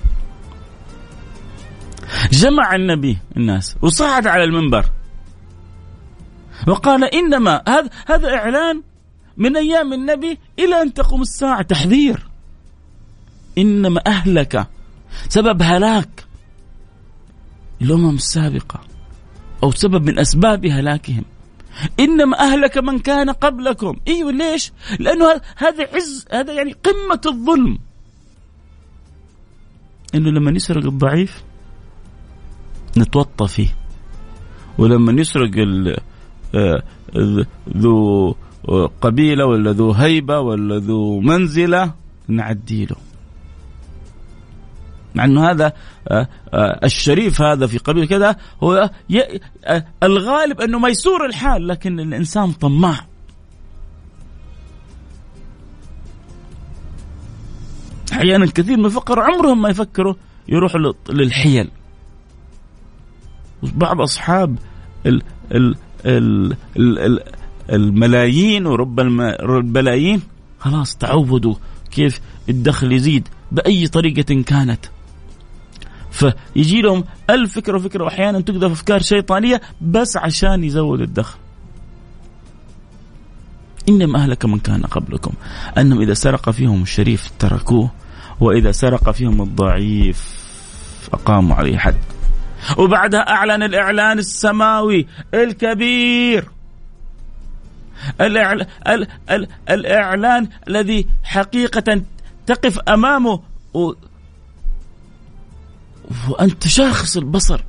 جمع 2.31 2.75
النبي 2.75 3.17
الناس 3.37 3.75
وصعد 3.81 4.27
على 4.27 4.43
المنبر. 4.43 4.85
وقال 6.67 7.03
إنما 7.03 7.61
هذا 7.67 7.89
هذا 8.07 8.35
إعلان 8.35 8.81
من 9.37 9.57
أيام 9.57 9.93
النبي 9.93 10.37
إلى 10.59 10.81
أن 10.81 10.93
تقوم 10.93 11.21
الساعة 11.21 11.61
تحذير. 11.61 12.26
إنما 13.57 14.01
أهلك. 14.07 14.67
سبب 15.29 15.61
هلاك. 15.61 16.25
الأمم 17.81 18.15
السابقة 18.15 18.79
أو 19.63 19.71
سبب 19.71 20.09
من 20.09 20.19
أسباب 20.19 20.65
هلاكهم. 20.65 21.23
إنما 21.99 22.39
أهلك 22.39 22.77
من 22.77 22.99
كان 22.99 23.29
قبلكم. 23.29 23.95
أيوة 24.07 24.31
ليش؟ 24.31 24.71
لأنه 24.99 25.41
هذا 25.57 25.87
عز 25.93 26.25
هذا 26.31 26.53
يعني 26.53 26.71
قمة 26.71 27.21
الظلم. 27.25 27.77
إنه 30.15 30.29
لما 30.29 30.51
يسرق 30.51 30.85
الضعيف 30.85 31.43
نتوطى 32.97 33.47
فيه. 33.47 33.75
ولما 34.77 35.21
يسرق 35.21 35.51
آه، 36.55 36.83
ذو 37.77 38.35
قبيلة 39.01 39.45
ولا 39.45 39.71
ذو 39.71 39.91
هيبة 39.91 40.39
ولا 40.39 40.77
ذو 40.77 41.19
منزلة 41.19 41.93
نعديله 42.27 42.95
مع 45.17 45.25
إنه 45.25 45.51
هذا 45.51 45.73
آه، 46.07 46.27
آه، 46.53 46.79
الشريف 46.83 47.41
هذا 47.41 47.67
في 47.67 47.77
قبيلة 47.77 48.05
كذا 48.05 48.35
هو 48.63 48.89
الغالب 50.03 50.61
إنه 50.61 50.79
ميسور 50.79 51.25
الحال 51.25 51.67
لكن 51.67 51.99
الإنسان 51.99 52.51
طماع. 52.51 53.05
أحيانا 58.13 58.45
كثير 58.45 58.77
من 58.77 58.85
الفقراء 58.85 59.31
عمرهم 59.31 59.61
ما 59.61 59.69
يفكروا 59.69 60.13
يروحوا 60.47 60.93
للحيل. 61.09 61.69
بعض 63.63 64.01
أصحاب 64.01 64.57
ال 65.05 65.21
ال 65.51 65.75
ال 66.05 66.55
ال 66.77 67.23
الملايين 67.69 68.65
ورب 68.65 68.99
البلايين 68.99 70.21
خلاص 70.59 70.95
تعودوا 70.95 71.55
كيف 71.91 72.21
الدخل 72.49 72.91
يزيد 72.91 73.27
بأي 73.51 73.87
طريقة 73.87 74.41
كانت. 74.41 74.85
فيجي 76.17 76.81
لهم 76.81 77.03
ألف 77.29 77.53
فكرة 77.53 77.77
وفكرة 77.77 78.03
وأحيانا 78.03 78.41
تقذف 78.41 78.71
أفكار 78.71 79.01
شيطانية 79.01 79.61
بس 79.81 80.17
عشان 80.17 80.63
يزود 80.63 81.01
الدخل. 81.01 81.37
إنما 83.89 84.23
أهلك 84.23 84.45
من 84.45 84.59
كان 84.59 84.81
قبلكم 84.81 85.31
أنهم 85.77 86.01
إذا 86.01 86.13
سرق 86.13 86.49
فيهم 86.49 86.81
الشريف 86.81 87.31
تركوه 87.39 87.91
وإذا 88.39 88.71
سرق 88.71 89.11
فيهم 89.11 89.41
الضعيف 89.41 90.37
أقاموا 91.13 91.55
عليه 91.55 91.77
حد. 91.77 91.95
وبعدها 92.77 93.19
أعلن 93.19 93.63
الإعلان 93.63 94.19
السماوي 94.19 95.07
الكبير. 95.33 96.49
الإعلان 99.69 100.47
الذي 100.67 101.07
حقيقة 101.23 102.01
تقف 102.45 102.79
أمامه 102.79 103.39
و... 106.07 106.31
وأنت 106.31 106.67
شاخص 106.67 107.17
البصر. 107.17 107.63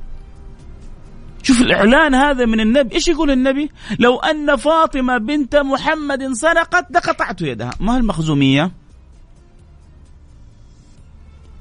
شوف 1.43 1.61
الإعلان 1.61 2.15
هذا 2.15 2.45
من 2.45 2.59
النبي. 2.59 2.95
إيش 2.95 3.07
يقول 3.07 3.31
النبي؟ 3.31 3.71
لو 3.99 4.19
أن 4.19 4.55
فاطمة 4.55 5.17
بنت 5.17 5.55
محمد 5.55 6.33
سرقت 6.33 6.91
لقطعت 6.91 7.41
يدها. 7.41 7.71
ما 7.79 7.93
هو 7.93 7.97
المخزومية؟ 7.97 8.71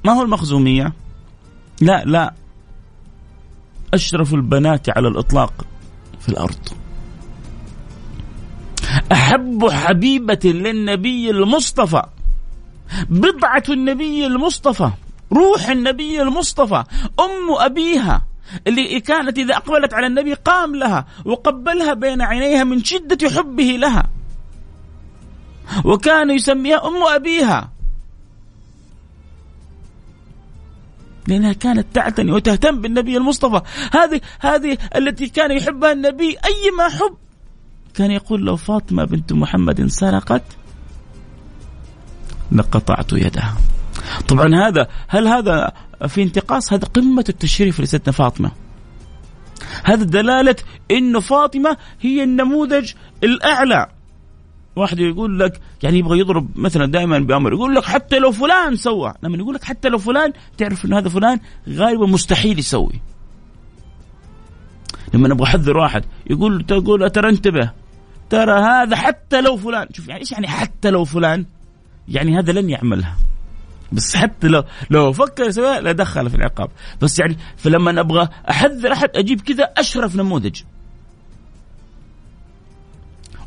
ما 0.05 0.13
هو 0.13 0.23
المخزومية؟ 0.23 0.93
لا 1.81 2.05
لا. 2.05 2.35
أشرف 3.95 4.35
البنات 4.35 4.89
على 4.97 5.09
الإطلاق 5.09 5.67
في 6.21 6.29
الأرض. 6.29 6.69
أحب 9.13 9.69
حبيبة 9.71 10.41
للنبي 10.45 11.31
المصطفى. 11.31 12.03
بضعة 13.11 13.63
النبي 13.69 14.27
المصطفى. 14.27 14.91
روح 15.33 15.69
النبي 15.69 16.23
المصطفى 16.23 16.85
أم 17.21 17.53
أبيها 17.59 18.27
اللي 18.67 19.01
كانت 19.01 19.39
إذا 19.39 19.57
أقبلت 19.57 19.95
على 19.95 20.07
النبي 20.07 20.35
قام 20.35 20.77
لها 20.77 21.07
وقبلها 21.25 21.95
بين 21.95 22.23
عينيها 22.23 22.65
من 22.65 22.85
شدة 22.85 23.31
حبه 23.31 23.65
لها. 23.65 24.11
وكان 25.85 26.31
يسميها 26.31 26.87
أم 26.87 27.03
أبيها. 27.03 27.71
لأنها 31.27 31.53
كانت 31.53 31.87
تعتني 31.95 32.33
وتهتم 32.33 32.81
بالنبي 32.81 33.17
المصطفى. 33.17 33.61
هذه 33.93 34.21
هذه 34.41 34.79
التي 34.97 35.29
كان 35.29 35.51
يحبها 35.51 35.93
النبي 35.93 36.31
أي 36.31 36.71
ما 36.79 36.89
حب. 36.89 37.17
كان 37.95 38.11
يقول 38.11 38.41
لو 38.41 38.57
فاطمة 38.57 39.05
بنت 39.05 39.33
محمد 39.33 39.87
سرقت 39.87 40.45
لقطعت 42.53 43.13
يدها. 43.13 43.57
طبعا 44.29 44.69
هذا 44.69 44.89
هل 45.09 45.29
هذا 45.29 45.73
في 46.07 46.23
انتقاص؟ 46.23 46.73
هذا 46.73 46.85
قمة 46.87 47.25
التشريف 47.29 47.81
لستنا 47.81 48.13
فاطمة. 48.13 48.51
هذا 49.85 50.05
دلالة 50.05 50.57
أن 50.91 51.21
فاطمة 51.21 51.77
هي 52.01 52.25
النموذج 52.25 52.93
الأعلى. 53.25 53.87
واحد 54.77 54.99
يقول 54.99 55.39
لك 55.39 55.61
يعني 55.83 55.99
يبغى 55.99 56.19
يضرب 56.19 56.59
مثلا 56.59 56.87
دائما 56.87 57.19
بأمر 57.19 57.53
يقول 57.53 57.75
لك 57.75 57.85
حتى 57.85 58.19
لو 58.19 58.33
فلان 58.33 58.77
سوى. 58.77 59.15
لما 59.23 59.37
يقول 59.37 59.55
لك 59.55 59.65
حتى 59.65 59.89
لو 59.89 59.99
فلان 59.99 60.33
تعرف 60.59 60.85
إن 60.85 60.93
هذا 60.93 61.09
فلان 61.09 61.41
غالبا 61.69 62.07
مستحيل 62.07 62.59
يسوي. 62.59 63.01
لما 65.15 65.29
نبغى 65.29 65.45
أحذر 65.45 65.77
واحد 65.77 66.05
يقول 66.31 66.65
تقول 66.67 67.11
ترى 67.11 67.29
انتبه 67.29 67.71
ترى 68.31 68.61
هذا 68.61 68.97
حتى 68.97 69.41
لو 69.41 69.57
فلان. 69.57 69.87
شوف 69.93 70.09
يعني 70.09 70.21
إيش 70.21 70.33
يعني 70.33 70.49
حتى 70.49 70.91
لو 70.91 71.05
فلان؟ 71.05 71.45
يعني 72.09 72.39
هذا 72.39 72.53
لن 72.53 72.71
يعملها. 72.71 73.17
بس 73.93 74.17
حتى 74.17 74.49
لو 74.49 74.65
لو 74.91 75.13
فكر 75.13 75.45
يسويها 75.45 75.81
لدخل 75.81 76.31
في 76.31 76.37
العقاب. 76.37 76.71
بس 77.03 77.19
يعني 77.19 77.37
فلما 77.57 78.01
أبغى 78.01 78.29
أحذر 78.51 78.93
أحد 78.93 79.09
أجيب 79.15 79.41
كذا 79.41 79.65
أشرف 79.65 80.17
نموذج. 80.17 80.63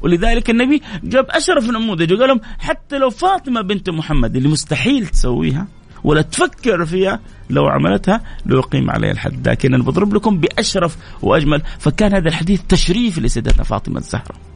ولذلك 0.01 0.49
النبي 0.49 0.82
جاب 1.04 1.25
أشرف 1.30 1.69
نموذج 1.69 2.13
وقال 2.13 2.27
لهم 2.27 2.41
حتى 2.60 2.97
لو 2.97 3.10
فاطمة 3.10 3.62
بنت 3.62 3.89
محمد 3.89 4.36
اللي 4.36 4.49
مستحيل 4.49 5.08
تسويها 5.08 5.67
ولا 6.04 6.21
تفكر 6.21 6.86
فيها 6.86 7.19
لو 7.49 7.67
عملتها 7.67 8.21
لو 8.45 8.58
يقيم 8.58 8.89
عليها 8.89 9.12
الحد. 9.12 9.47
لكن 9.47 9.73
أنا 9.73 9.84
بضرب 9.84 10.13
لكم 10.13 10.38
بأشرف 10.38 10.97
وأجمل. 11.21 11.62
فكان 11.80 12.15
هذا 12.15 12.27
الحديث 12.27 12.62
تشريف 12.69 13.19
لسيدتنا 13.19 13.63
فاطمة 13.63 13.97
الزهراء. 13.97 14.51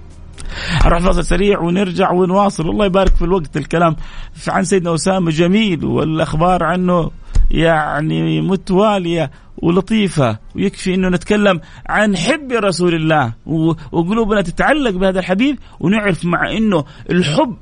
نروح 0.85 0.99
فاصل 0.99 1.25
سريع 1.25 1.59
ونرجع 1.59 2.11
ونواصل 2.11 2.69
الله 2.69 2.85
يبارك 2.85 3.15
في 3.15 3.21
الوقت 3.21 3.57
الكلام 3.57 3.95
عن 4.47 4.63
سيدنا 4.63 4.95
أسامة 4.95 5.31
جميل 5.31 5.85
والأخبار 5.85 6.63
عنه 6.63 7.11
يعني 7.51 8.41
متوالية 8.41 9.31
ولطيفة 9.57 10.37
ويكفي 10.55 10.93
إنه 10.93 11.09
نتكلم 11.09 11.61
عن 11.89 12.17
حب 12.17 12.51
رسول 12.51 12.95
الله 12.95 13.33
وقلوبنا 13.91 14.41
تتعلق 14.41 14.91
بهذا 14.91 15.19
الحبيب 15.19 15.59
ونعرف 15.79 16.25
مع 16.25 16.51
إنه 16.51 16.85
الحب 17.09 17.55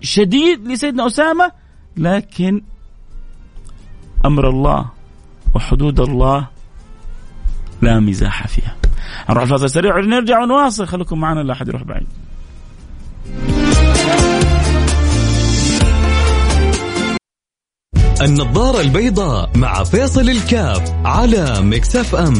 شديد 0.00 0.68
لسيدنا 0.68 1.06
أسامة 1.06 1.52
لكن 1.96 2.62
أمر 4.24 4.48
الله 4.48 4.90
وحدود 5.54 6.00
الله 6.00 6.46
لا 7.82 8.00
مزاح 8.00 8.46
فيها. 8.46 8.77
نروح 9.30 9.42
الفاصل 9.42 9.70
سريع 9.70 9.96
ونرجع 9.96 10.42
ونواصل 10.42 10.86
خليكم 10.86 11.20
معنا 11.20 11.40
لا 11.40 11.52
أحد 11.52 11.68
يروح 11.68 11.82
بعيد. 11.82 12.06
النظارة 18.22 18.80
البيضاء 18.80 19.50
مع 19.56 19.84
فيصل 19.84 20.30
الكاف 20.30 20.92
على 21.04 21.60
مكسف 21.60 22.14
أم 22.14 22.34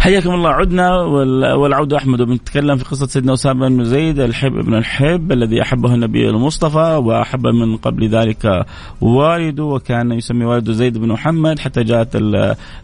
حياكم 0.00 0.34
الله. 0.34 0.50
عدنا 0.50 0.90
والعودة 1.54 1.96
أحمد. 1.96 2.20
وبنتكلم 2.20 2.76
في 2.76 2.84
قصة 2.84 3.06
سيدنا 3.06 3.32
أسامة 3.32 3.68
بن 3.68 3.84
زيد 3.84 4.20
الحب 4.20 4.56
ابن 4.56 4.74
الحب 4.74 5.32
الذي 5.32 5.62
أحبه 5.62 5.94
النبي 5.94 6.28
المصطفى 6.30 7.00
وأحب 7.04 7.46
من 7.46 7.76
قبل 7.76 8.08
ذلك 8.08 8.66
والده 9.00 9.64
وكان 9.64 10.12
يسمي 10.12 10.44
والده 10.44 10.72
زيد 10.72 10.98
بن 10.98 11.08
محمد 11.08 11.58
حتى 11.58 11.82
جاءت 11.82 12.08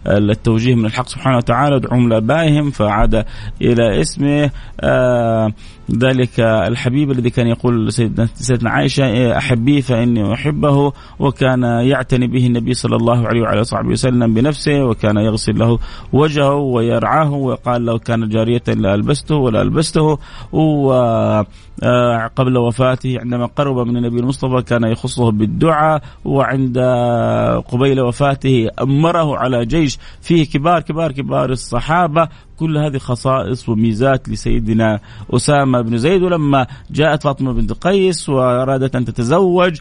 التوجيه 0.07 0.75
من 0.75 0.87
الحق 0.87 1.09
سبحانه 1.09 1.37
وتعالى. 1.37 1.77
ادعوهم 1.77 2.09
لآبائهم 2.09 2.71
فعاد 2.71 3.25
إلى 3.63 4.01
اسمه. 4.01 4.51
آه 4.81 5.53
ذلك 5.91 6.41
الحبيب 6.41 7.11
الذي 7.11 7.31
كان 7.31 7.47
يقول 7.47 7.93
سيدنا, 7.93 8.29
سيدنا 8.35 8.71
عائشة 8.71 9.37
أحبيه 9.39 9.81
فإني 9.81 10.33
أحبه. 10.33 10.93
وكان 11.19 11.63
يعتني 11.63 12.27
به 12.27 12.47
النبي 12.47 12.75
صلى 12.75 12.97
الله 12.97 13.29
عليه 13.29 13.41
وعلى 13.41 13.65
صحبه 13.65 13.89
وسلم 13.89 14.35
بنفسه 14.35 14.85
وكان 14.85 15.17
يغسل 15.17 15.59
له 15.59 15.79
وجهه 16.13 16.55
ويرعاه 17.07 17.33
وقال 17.33 17.85
لو 17.85 17.99
كان 17.99 18.29
جارية 18.29 18.63
لألبسته 18.69 19.35
ولا 19.35 19.63
ألبسته 19.63 20.19
وقبل 21.83 22.57
وفاته 22.57 23.21
عندما 23.21 23.47
قرب 23.47 23.87
من 23.87 23.97
النبي 23.97 24.21
المصطفى 24.21 24.63
كان 24.63 24.85
يخصه 24.85 25.31
بالدعاء 25.31 26.03
وعند 26.25 26.79
قبيل 27.69 28.01
وفاته 28.01 28.69
أمره 28.83 29.37
على 29.37 29.65
جيش. 29.67 29.99
فيه 30.21 30.47
كبار 30.47 30.83
كبار 30.83 31.13
كبار 31.13 31.51
الصحابة. 31.51 32.29
كل 32.59 32.79
هذه 32.79 32.99
خصائص 32.99 33.69
وميزات 33.69 34.29
لسيدنا 34.29 35.01
أسامة 35.31 35.81
بن 35.81 35.99
زيد. 35.99 36.23
ولما 36.23 36.67
جاءت 36.91 37.23
فاطمة 37.23 37.53
بنت 37.53 37.73
قيس 37.73 38.29
وأرادت 38.29 38.97
أن 38.97 39.05
تتزوج 39.05 39.81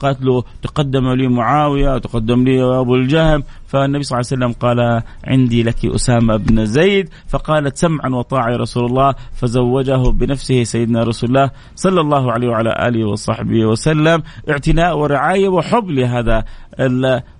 قالت 0.00 0.22
له 0.22 0.44
تقدم 0.62 1.12
لي 1.12 1.28
معاوية 1.28 1.94
وتقدم 1.94 2.44
لي 2.44 2.62
أبو 2.62 2.94
الجهم. 2.94 3.42
فالنبي 3.66 4.02
صلى 4.02 4.20
الله 4.20 4.28
عليه 4.30 4.44
وسلم 4.44 4.52
قال 4.60 5.02
عندي 5.24 5.62
لك 5.62 5.84
أسامة 5.84 6.36
بن 6.36 6.66
زيد. 6.66 7.08
فقالت 7.28 7.76
سمعا 7.76 8.08
وطاعة 8.08 8.50
يا 8.50 8.56
رسول 8.56 8.84
الله. 8.84 9.14
فزوجه 9.32 10.10
بنفسه 10.10 10.64
سيدنا 10.64 11.01
رسول 11.02 11.28
الله 11.28 11.50
صلى 11.74 12.00
الله 12.00 12.32
عليه 12.32 12.48
وعلى 12.48 12.74
آله 12.88 13.08
وصحبه 13.08 13.64
وسلم 13.64 14.22
اعتناء 14.50 14.98
ورعاية 14.98 15.48
وحب 15.48 15.90
لهذا 15.90 16.44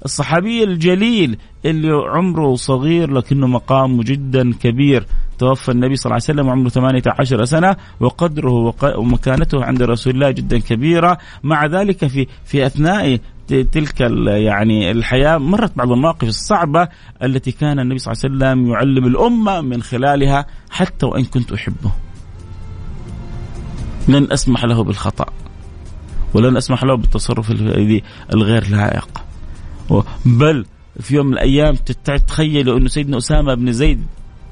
الصحابي 0.04 0.64
الجليل 0.64 1.36
اللي 1.64 1.92
عمره 1.92 2.54
صغير 2.54 3.10
لكنه 3.10 3.46
مقامه 3.46 4.04
جدا 4.04 4.52
كبير. 4.52 5.06
توفى 5.38 5.68
النبي 5.68 5.96
صلى 5.96 6.10
الله 6.10 6.14
عليه 6.14 6.24
وسلم 6.40 6.48
وعمره 6.48 6.68
18 6.68 7.44
سنة 7.44 7.76
وقدره 8.00 8.74
ومكانته 8.96 9.64
عند 9.64 9.82
رسول 9.82 10.14
الله 10.14 10.30
جدا 10.30 10.58
كبيرة. 10.58 11.18
مع 11.42 11.66
ذلك 11.66 12.06
في 12.06 12.26
في 12.44 12.66
أثناء 12.66 13.18
تلك 13.72 14.00
يعني 14.26 14.90
الحياة 14.90 15.38
مرت 15.38 15.76
بعض 15.76 15.92
المواقف 15.92 16.28
الصعبة 16.28 16.88
التي 17.22 17.52
كان 17.52 17.78
النبي 17.78 17.98
صلى 17.98 18.12
الله 18.12 18.46
عليه 18.46 18.56
وسلم 18.56 18.72
يعلم 18.72 19.06
الأمة 19.06 19.60
من 19.60 19.82
خلالها 19.82 20.46
حتى 20.70 21.06
وإن 21.06 21.24
كنت 21.24 21.52
أحبه. 21.52 21.92
لن 24.08 24.32
أسمح 24.32 24.64
له 24.64 24.84
بالخطأ 24.84 25.26
ولن 26.34 26.56
أسمح 26.56 26.84
له 26.84 26.96
بالتصرف 26.96 27.50
الغير 28.32 28.68
لائق. 28.68 29.08
بل 30.24 30.66
في 31.00 31.14
يوم 31.14 31.26
من 31.26 31.32
الأيام 31.32 31.74
تتخيلوا 31.74 32.78
أنه 32.78 32.88
سيدنا 32.88 33.18
أسامة 33.18 33.54
بن 33.54 33.72
زيد 33.72 34.06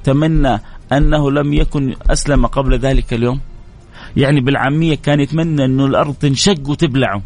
تمنى 0.04 0.60
أنه 0.92 1.30
لم 1.30 1.52
يكن 1.52 1.94
أسلم 2.10 2.46
قبل 2.46 2.78
ذلك 2.78 3.14
اليوم. 3.14 3.40
يعني 4.16 4.40
بالعامية 4.40 4.94
كان 4.94 5.20
يتمنى 5.20 5.64
أنه 5.64 5.86
الأرض 5.86 6.14
تنشق 6.14 6.68
وتبلعه. 6.68 7.22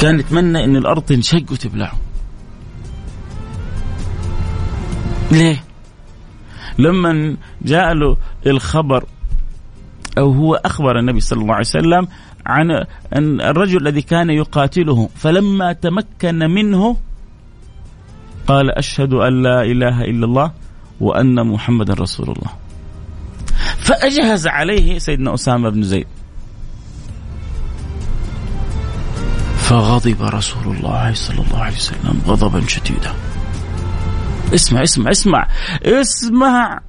كان 0.00 0.20
يتمنى 0.20 0.64
أن 0.64 0.76
الأرض 0.76 1.02
تنشق 1.02 1.52
وتبلعه. 1.52 1.98
ليه؟ 5.32 5.64
لما 6.78 7.36
جاء 7.62 7.92
له 7.92 8.16
الخبر 8.46 9.04
أو 10.18 10.32
هو 10.32 10.54
أخبر 10.54 10.98
النبي 10.98 11.20
صلى 11.20 11.42
الله 11.42 11.54
عليه 11.54 11.66
وسلم 11.66 12.08
عن 12.46 12.86
الرجل 13.40 13.86
الذي 13.86 14.02
كان 14.02 14.30
يقاتله 14.30 15.08
فلما 15.16 15.72
تمكن 15.72 16.38
منه 16.38 16.96
قال 18.46 18.70
أشهد 18.70 19.12
أن 19.12 19.42
لا 19.42 19.62
إله 19.62 20.04
إلا 20.04 20.24
الله 20.24 20.52
وأن 21.00 21.46
محمدا 21.46 21.94
رسول 21.94 22.26
الله. 22.26 22.50
فأجهز 23.78 24.46
عليه 24.46 24.98
سيدنا 24.98 25.34
أسامة 25.34 25.68
بن 25.68 25.82
زيد. 25.82 26.06
فغضب 29.56 30.22
رسول 30.22 30.76
الله 30.76 31.14
صلى 31.14 31.40
الله 31.40 31.58
عليه 31.58 31.76
وسلم 31.76 32.20
غضبا 32.26 32.60
شديدا. 32.68 33.12
اسمع 34.54 34.82
اسمع 34.82 35.10
اسمع. 35.10 35.48
اسمع. 35.82 36.80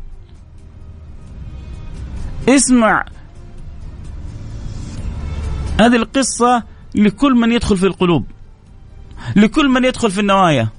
اسمع. 2.49 3.05
هذه 5.79 5.95
القصة 5.95 6.63
لكل 6.95 7.33
من 7.33 7.51
يدخل 7.51 7.77
في 7.77 7.85
القلوب. 7.85 8.25
لكل 9.35 9.69
من 9.69 9.85
يدخل 9.85 10.11
في 10.11 10.21
النوايا. 10.21 10.69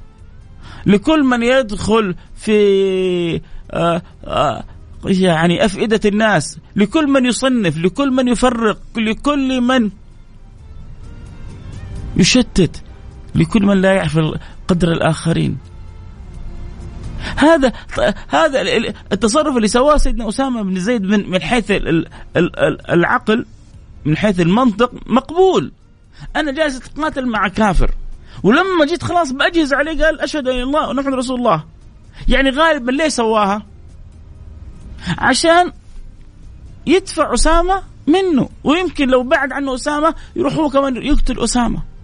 لكل 0.87 1.25
من 1.25 1.43
يدخل 1.43 2.15
في 2.37 3.41
آآ 3.71 4.03
آآ 4.25 4.65
يعني 5.05 5.65
أفئدة 5.65 6.01
الناس. 6.05 6.59
لكل 6.77 7.07
من 7.07 7.27
يصنف 7.27 7.79
لكل 7.79 8.11
من 8.11 8.29
يفرق 8.29 8.81
لكل 8.97 9.61
من 9.61 9.91
يشتت 12.17 12.83
لكل 13.35 13.67
من 13.67 13.81
لا 13.81 13.93
يعرف 13.93 14.19
قدر 14.69 14.93
الآخرين. 14.93 15.59
هذا 17.37 17.73
هذا 18.29 18.63
التصرف 19.13 19.57
اللي 19.57 19.69
سواه 19.69 19.97
سيدنا 19.97 20.29
أسامة 20.29 20.63
بن 20.63 20.81
زيد 20.81 21.03
من 21.03 21.31
من 21.31 21.43
حيث 21.43 21.73
العقل 22.91 23.47
من 24.05 24.17
حيث 24.17 24.41
المنطق 24.41 24.93
مقبول. 25.07 25.73
أنا 26.37 26.53
جالس 26.53 26.77
أتقاتل 26.77 27.27
مع 27.27 27.49
كافر. 27.49 27.91
ولما 28.43 28.87
جيت 28.87 29.03
خلاص 29.03 29.33
بأجهز 29.33 29.73
عليه 29.73 30.05
قال 30.05 30.21
أشهد 30.21 30.49
أن 30.49 30.61
الله 30.61 30.89
ونحن 30.89 31.15
رسول 31.15 31.39
الله. 31.39 31.65
يعني 32.29 32.51
غالبا 32.51 32.91
ليه 32.91 33.09
سواها؟ 33.09 33.67
عشان 35.19 35.73
يدفع 36.87 37.35
أسامة 37.35 37.83
منه. 38.07 38.49
ويمكن 38.65 39.09
لو 39.09 39.23
بعد 39.23 39.53
عنه 39.53 39.75
أسامة 39.75 40.15
يروح 40.37 40.55
هو 40.55 40.71
كمان 40.71 40.97
يقتل 40.97 41.45
أسامة. 41.45 41.96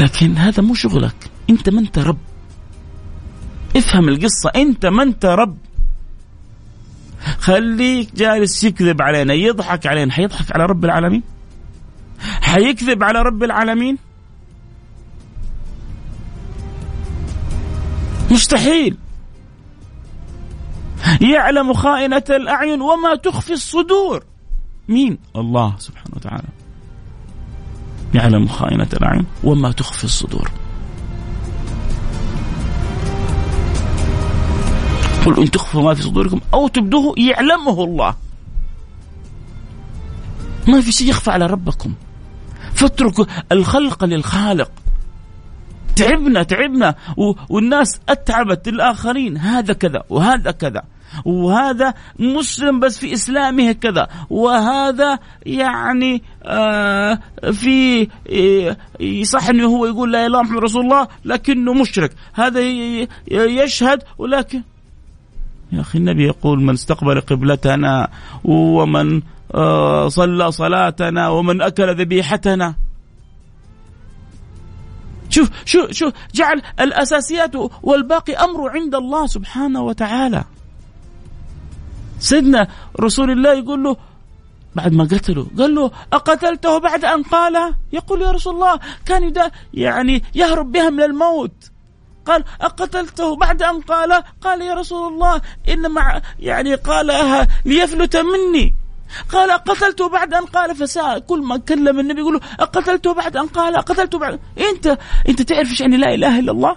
لكن 0.00 0.36
هذا 0.36 0.62
مو 0.62 0.74
شغلك. 0.74 1.30
أنت 1.50 1.68
ما 1.68 1.80
أنت 1.80 1.98
رب. 1.98 2.18
افهم 3.76 4.08
القصة. 4.08 4.50
أنت 4.56 4.86
ما 4.86 5.02
أنت 5.02 5.24
رب. 5.26 5.58
خليك 7.38 8.14
جالس 8.14 8.64
يكذب 8.64 9.02
علينا. 9.02 9.34
يضحك 9.34 9.86
علينا. 9.86 10.12
حيضحك 10.12 10.52
على 10.52 10.66
رب 10.66 10.84
العالمين؟ 10.84 11.22
حيكذب 12.20 13.04
على 13.04 13.22
رب 13.22 13.42
العالمين؟ 13.42 13.98
مستحيل. 18.30 18.96
يعلم 21.20 21.72
خائنة 21.72 22.24
الأعين 22.30 22.80
وما 22.80 23.14
تخفي 23.14 23.52
الصدور. 23.52 24.24
مين؟ 24.88 25.18
الله 25.36 25.74
سبحانه 25.78 26.16
وتعالى. 26.16 26.59
يعلم 28.14 28.48
خائنة 28.48 28.88
الأعين 28.92 29.26
وما 29.44 29.72
تخفي 29.72 30.04
الصدور. 30.04 30.50
قل 35.26 35.40
إن 35.40 35.50
تخفوا 35.50 35.82
ما 35.82 35.94
في 35.94 36.02
صدوركم 36.02 36.40
أو 36.54 36.68
تبدوه 36.68 37.14
يعلمه 37.18 37.84
الله. 37.84 38.14
ما 40.68 40.80
في 40.80 40.92
شيء 40.92 41.08
يخفى 41.08 41.30
على 41.30 41.46
ربكم. 41.46 41.94
فاتركوا 42.74 43.24
الخلق 43.52 44.04
للخالق. 44.04 44.70
تعبنا 45.96 46.42
تعبنا 46.42 46.94
والناس 47.48 48.00
أتعبت 48.08 48.68
الاخرين 48.68 49.38
هذا 49.38 49.72
كذا 49.72 50.02
وهذا 50.10 50.50
كذا. 50.50 50.82
وهذا 51.24 51.94
مسلم 52.18 52.80
بس 52.80 52.98
في 52.98 53.12
إسلامه 53.12 53.72
كذا. 53.72 54.08
وهذا 54.30 55.18
يعني 55.46 56.22
آه 56.44 57.18
في 57.52 58.08
يصح 59.00 59.48
إنه 59.48 59.66
هو 59.66 59.86
يقول 59.86 60.12
لا 60.12 60.18
إله 60.18 60.26
إلا 60.26 60.42
محمد 60.42 60.62
رسول 60.62 60.84
الله 60.84 61.08
لكنه 61.24 61.72
مشرك. 61.72 62.12
هذا 62.34 62.60
يشهد 63.30 64.02
ولكن 64.18 64.62
يا 65.72 65.80
أخي 65.80 65.98
النبي 65.98 66.26
يقول 66.26 66.62
من 66.62 66.74
استقبل 66.74 67.20
قبلتنا 67.20 68.08
ومن 68.44 69.22
آه 69.54 70.08
صلى 70.08 70.52
صلاتنا 70.52 71.28
ومن 71.28 71.62
أكل 71.62 71.94
ذبيحتنا. 71.94 72.74
شوف 75.28 75.50
شوف 75.64 75.90
شوف 75.92 76.12
جعل 76.34 76.62
الأساسيات 76.80 77.50
والباقي 77.82 78.34
امره 78.34 78.70
عند 78.70 78.94
الله 78.94 79.26
سبحانه 79.26 79.82
وتعالى. 79.82 80.44
سيدنا 82.20 82.68
رسول 83.00 83.30
الله 83.30 83.52
يقول 83.52 83.82
له 83.82 83.96
بعد 84.74 84.92
ما 84.92 85.04
قتله 85.04 85.46
قال 85.58 85.74
له 85.74 85.90
أقتلته 86.12 86.78
بعد 86.78 87.04
أن 87.04 87.22
قال؟ 87.22 87.74
يقول 87.92 88.22
يا 88.22 88.30
رسول 88.30 88.54
الله 88.54 88.80
كان 89.06 89.50
يعني 89.74 90.22
يهرب 90.34 90.72
بها 90.72 90.90
من 90.90 91.02
الموت. 91.02 91.70
قال 92.26 92.44
أقتلته 92.60 93.36
بعد 93.36 93.62
أن 93.62 93.80
قال؟ 93.80 94.22
قال 94.40 94.62
يا 94.62 94.74
رسول 94.74 95.12
الله 95.12 95.40
إن 95.68 95.90
مع 95.90 96.20
يعني 96.38 96.74
قالها 96.74 97.48
ليفلت 97.64 98.16
مني. 98.16 98.74
قال 99.32 99.50
قتلته 99.50 100.08
بعد 100.08 100.34
أن 100.34 100.44
قال؟ 100.44 100.76
فساء 100.76 101.18
كل 101.18 101.42
ما 101.42 101.56
كلم 101.56 102.00
النبي 102.00 102.20
يقول 102.20 102.34
له 102.34 102.40
أقتلته 102.60 103.14
بعد 103.14 103.36
أن 103.36 103.46
قال؟ 103.46 103.76
أقتلته 103.76 104.18
بعد 104.18 104.40
أنت 104.58 104.98
أنت 105.28 105.42
تعرف 105.42 105.70
إيش 105.70 105.80
يعني 105.80 105.96
لا 105.96 106.14
إله 106.14 106.38
إلا 106.38 106.52
الله؟ 106.52 106.76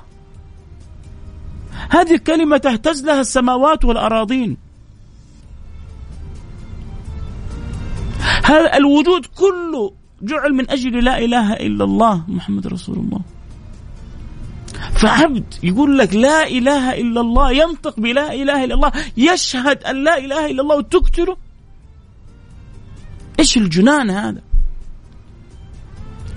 هذه 1.89 2.15
الكلمة 2.15 2.57
تهتز 2.57 3.05
لها 3.05 3.21
السماوات 3.21 3.85
والأراضين. 3.85 4.62
هذا 8.53 8.77
الوجود 8.77 9.25
كله 9.25 9.93
جعل 10.21 10.53
من 10.53 10.71
أجل 10.71 11.03
لا 11.03 11.15
إله 11.25 11.53
إلا 11.53 11.83
الله 11.83 12.23
محمد 12.27 12.67
رسول 12.67 12.97
الله. 12.97 13.21
فعبد 14.93 15.53
يقول 15.63 15.97
لك 15.97 16.15
لا 16.15 16.47
إله 16.47 16.93
إلا 17.01 17.21
الله 17.21 17.51
ينطق 17.51 17.99
بلا 17.99 18.33
إله 18.33 18.63
إلا 18.63 18.75
الله 18.75 18.91
يشهد 19.17 19.83
أن 19.83 20.03
لا 20.03 20.17
إله 20.17 20.51
إلا 20.51 20.61
الله 20.61 20.75
وتقتله. 20.77 21.35
إيش 23.39 23.57
الجنان 23.57 24.09
هذا؟ 24.09 24.41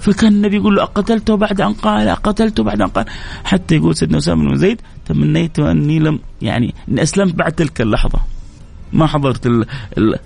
فكان 0.00 0.32
النبي 0.32 0.56
يقول 0.56 0.76
له 0.76 0.82
أقتلته 0.82 1.34
بعد 1.34 1.60
أن 1.60 1.72
قال 1.72 2.08
أقتلته 2.08 2.62
بعد 2.62 2.80
أن 2.82 2.88
قال. 2.88 3.06
حتى 3.44 3.76
يقول 3.76 3.96
سيدنا 3.96 4.18
أسامة 4.18 4.48
بن 4.48 4.56
زيد 4.56 4.80
تمنيت 5.06 5.58
أني 5.58 5.98
لم 5.98 6.18
يعني 6.42 6.74
أني 6.88 7.02
أسلمت 7.02 7.34
بعد 7.34 7.52
تلك 7.52 7.80
اللحظة. 7.80 8.20
ما 8.93 9.07
حضرت 9.07 9.66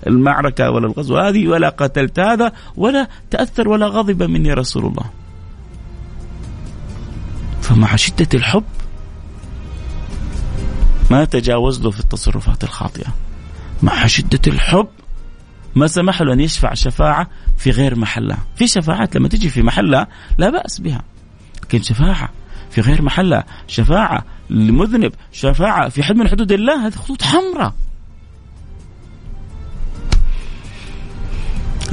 المعركة 0.07 0.71
ولا 0.71 0.87
الغزو 0.87 1.17
هذه 1.17 1.47
ولا 1.47 1.69
قتلت 1.69 2.19
هذا 2.19 2.51
ولا 2.77 3.07
تأثر 3.29 3.69
ولا 3.69 3.87
غضب 3.87 4.23
مني 4.23 4.53
رسول 4.53 4.85
الله. 4.85 5.05
فمع 7.61 7.95
شدة 7.95 8.27
الحب 8.33 8.63
ما 11.11 11.25
تجاوز 11.25 11.81
له 11.81 11.91
في 11.91 11.99
التصرفات 11.99 12.63
الخاطئة. 12.63 13.07
مع 13.83 14.07
شدة 14.07 14.39
الحب 14.47 14.87
ما 15.75 15.87
سمح 15.87 16.21
له 16.21 16.33
أن 16.33 16.39
يشفع 16.39 16.73
شفاعة 16.73 17.27
في 17.57 17.71
غير 17.71 17.95
محلها 17.95 18.37
في 18.55 18.67
شفاعات 18.67 19.15
لما 19.15 19.27
تجي 19.27 19.49
في 19.49 19.61
محلها 19.61 20.07
لا 20.37 20.49
بأس 20.49 20.81
بها 20.81 21.01
لكن 21.63 21.81
شفاعة 21.81 22.29
في 22.71 22.81
غير 22.81 23.01
محلها 23.01 23.45
شفاعة 23.67 24.25
لمذنب 24.49 25.13
شفاعة 25.31 25.89
في 25.89 26.03
حد 26.03 26.15
من 26.15 26.27
حدود 26.27 26.51
الله 26.51 26.87
هذه 26.87 26.93
خطوط 26.93 27.23
حمراء. 27.23 27.73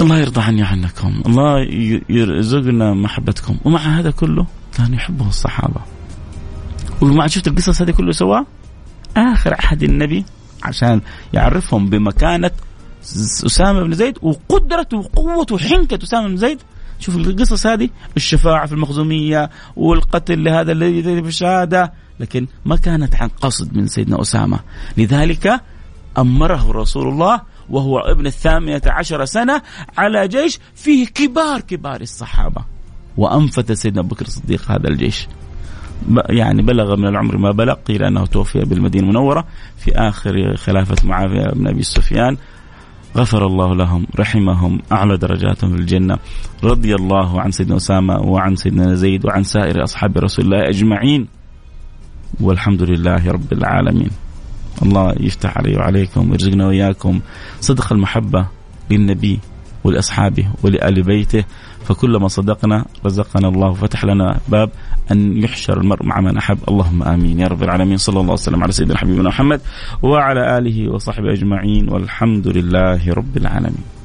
الله 0.00 0.18
يرضى 0.18 0.40
عني 0.40 0.62
عنكم 0.62 1.22
الله 1.26 1.66
يرزقنا 2.08 2.94
محبتكم. 2.94 3.56
ومع 3.64 3.80
هذا 3.80 4.10
كله 4.10 4.46
كان 4.76 4.94
يحبه 4.94 5.28
الصحابة. 5.28 5.80
ومع 7.00 7.26
شفت 7.26 7.48
القصص 7.48 7.82
هذه 7.82 7.90
كله 7.90 8.12
سواء 8.12 8.46
آخر 9.16 9.54
عهد 9.54 9.82
النبي 9.82 10.24
عشان 10.62 11.00
يعرفهم 11.32 11.90
بمكانة 11.90 12.50
أسامة 13.46 13.82
بن 13.82 13.92
زيد 13.92 14.18
وقدرة 14.22 14.88
وقوة 14.92 15.46
وحنكة 15.52 15.98
أسامة 16.02 16.28
بن 16.28 16.36
زيد. 16.36 16.58
شوف 17.00 17.16
القصص 17.16 17.66
هذه 17.66 17.88
الشفاعة 18.16 18.66
في 18.66 18.72
المخزومية 18.72 19.50
والقتل 19.76 20.44
لهذا 20.44 20.72
الذي 20.72 21.02
في 21.02 21.28
الشهادة 21.28 21.92
لكن 22.20 22.46
ما 22.64 22.76
كانت 22.76 23.14
عن 23.14 23.28
قصد 23.28 23.76
من 23.76 23.86
سيدنا 23.86 24.20
أسامة. 24.20 24.58
لذلك 24.96 25.60
أمره 26.18 26.72
رسول 26.72 27.08
الله 27.08 27.40
وهو 27.70 27.98
ابن 27.98 28.26
الثامنة 28.26 28.82
عشر 28.86 29.24
سنة 29.24 29.62
على 29.98 30.28
جيش 30.28 30.58
فيه 30.74 31.06
كبار 31.06 31.60
كبار 31.60 32.00
الصحابة. 32.00 32.64
وأنفت 33.16 33.72
سيدنا 33.72 34.02
بكر 34.02 34.26
الصديق 34.26 34.70
هذا 34.70 34.88
الجيش. 34.88 35.28
يعني 36.28 36.62
بلغ 36.62 36.96
من 36.96 37.06
العمر 37.06 37.36
ما 37.36 37.50
بلغ 37.50 37.74
قيل 37.74 38.04
أنه 38.04 38.26
توفي 38.26 38.58
بالمدينة 38.58 39.04
المنورة 39.04 39.44
في 39.76 39.94
آخر 39.94 40.56
خلافة 40.56 41.08
معاوية 41.08 41.50
بن 41.52 41.68
أبي 41.68 41.82
سفيان. 41.82 42.36
غفر 43.16 43.46
الله 43.46 43.74
لهم 43.74 44.06
رحمهم 44.18 44.80
أعلى 44.92 45.16
درجاتهم 45.16 45.70
في 45.70 45.76
الجنة. 45.76 46.18
رضي 46.64 46.94
الله 46.94 47.40
عن 47.40 47.50
سيدنا 47.50 47.76
أسامة 47.76 48.20
وعن 48.20 48.56
سيدنا 48.56 48.94
زيد 48.94 49.26
وعن 49.26 49.42
سائر 49.42 49.84
أصحاب 49.84 50.18
رسول 50.18 50.44
الله 50.44 50.68
أجمعين. 50.68 51.28
والحمد 52.40 52.82
لله 52.82 53.30
رب 53.30 53.52
العالمين. 53.52 54.10
الله 54.82 55.14
يفتح 55.20 55.58
علي 55.58 55.76
وعليكم 55.76 56.30
ويرزقنا 56.30 56.66
وإياكم 56.66 57.20
صدق 57.60 57.92
المحبة 57.92 58.46
للنبي 58.90 59.40
ولأصحابه 59.84 60.48
ولآل 60.62 61.02
بيته. 61.02 61.44
فكلما 61.84 62.28
صدقنا 62.28 62.84
رزقنا 63.06 63.48
الله 63.48 63.68
وفتح 63.68 64.04
لنا 64.04 64.40
باب 64.48 64.70
أن 65.12 65.42
يحشر 65.42 65.80
المرء 65.80 66.06
مع 66.06 66.20
من 66.20 66.36
أحب. 66.36 66.58
اللهم 66.68 67.02
آمين. 67.02 67.38
يا 67.38 67.46
رب 67.46 67.62
العالمين. 67.62 67.96
صلى 67.96 68.20
الله 68.20 68.32
وسلم 68.32 68.62
على 68.62 68.72
سيدنا 68.72 68.98
حبيبنا 68.98 69.28
محمد 69.28 69.60
وعلى 70.02 70.58
آله 70.58 70.92
وصحبه 70.92 71.32
أجمعين. 71.32 71.88
والحمد 71.88 72.48
لله 72.48 73.12
رب 73.12 73.36
العالمين. 73.36 73.97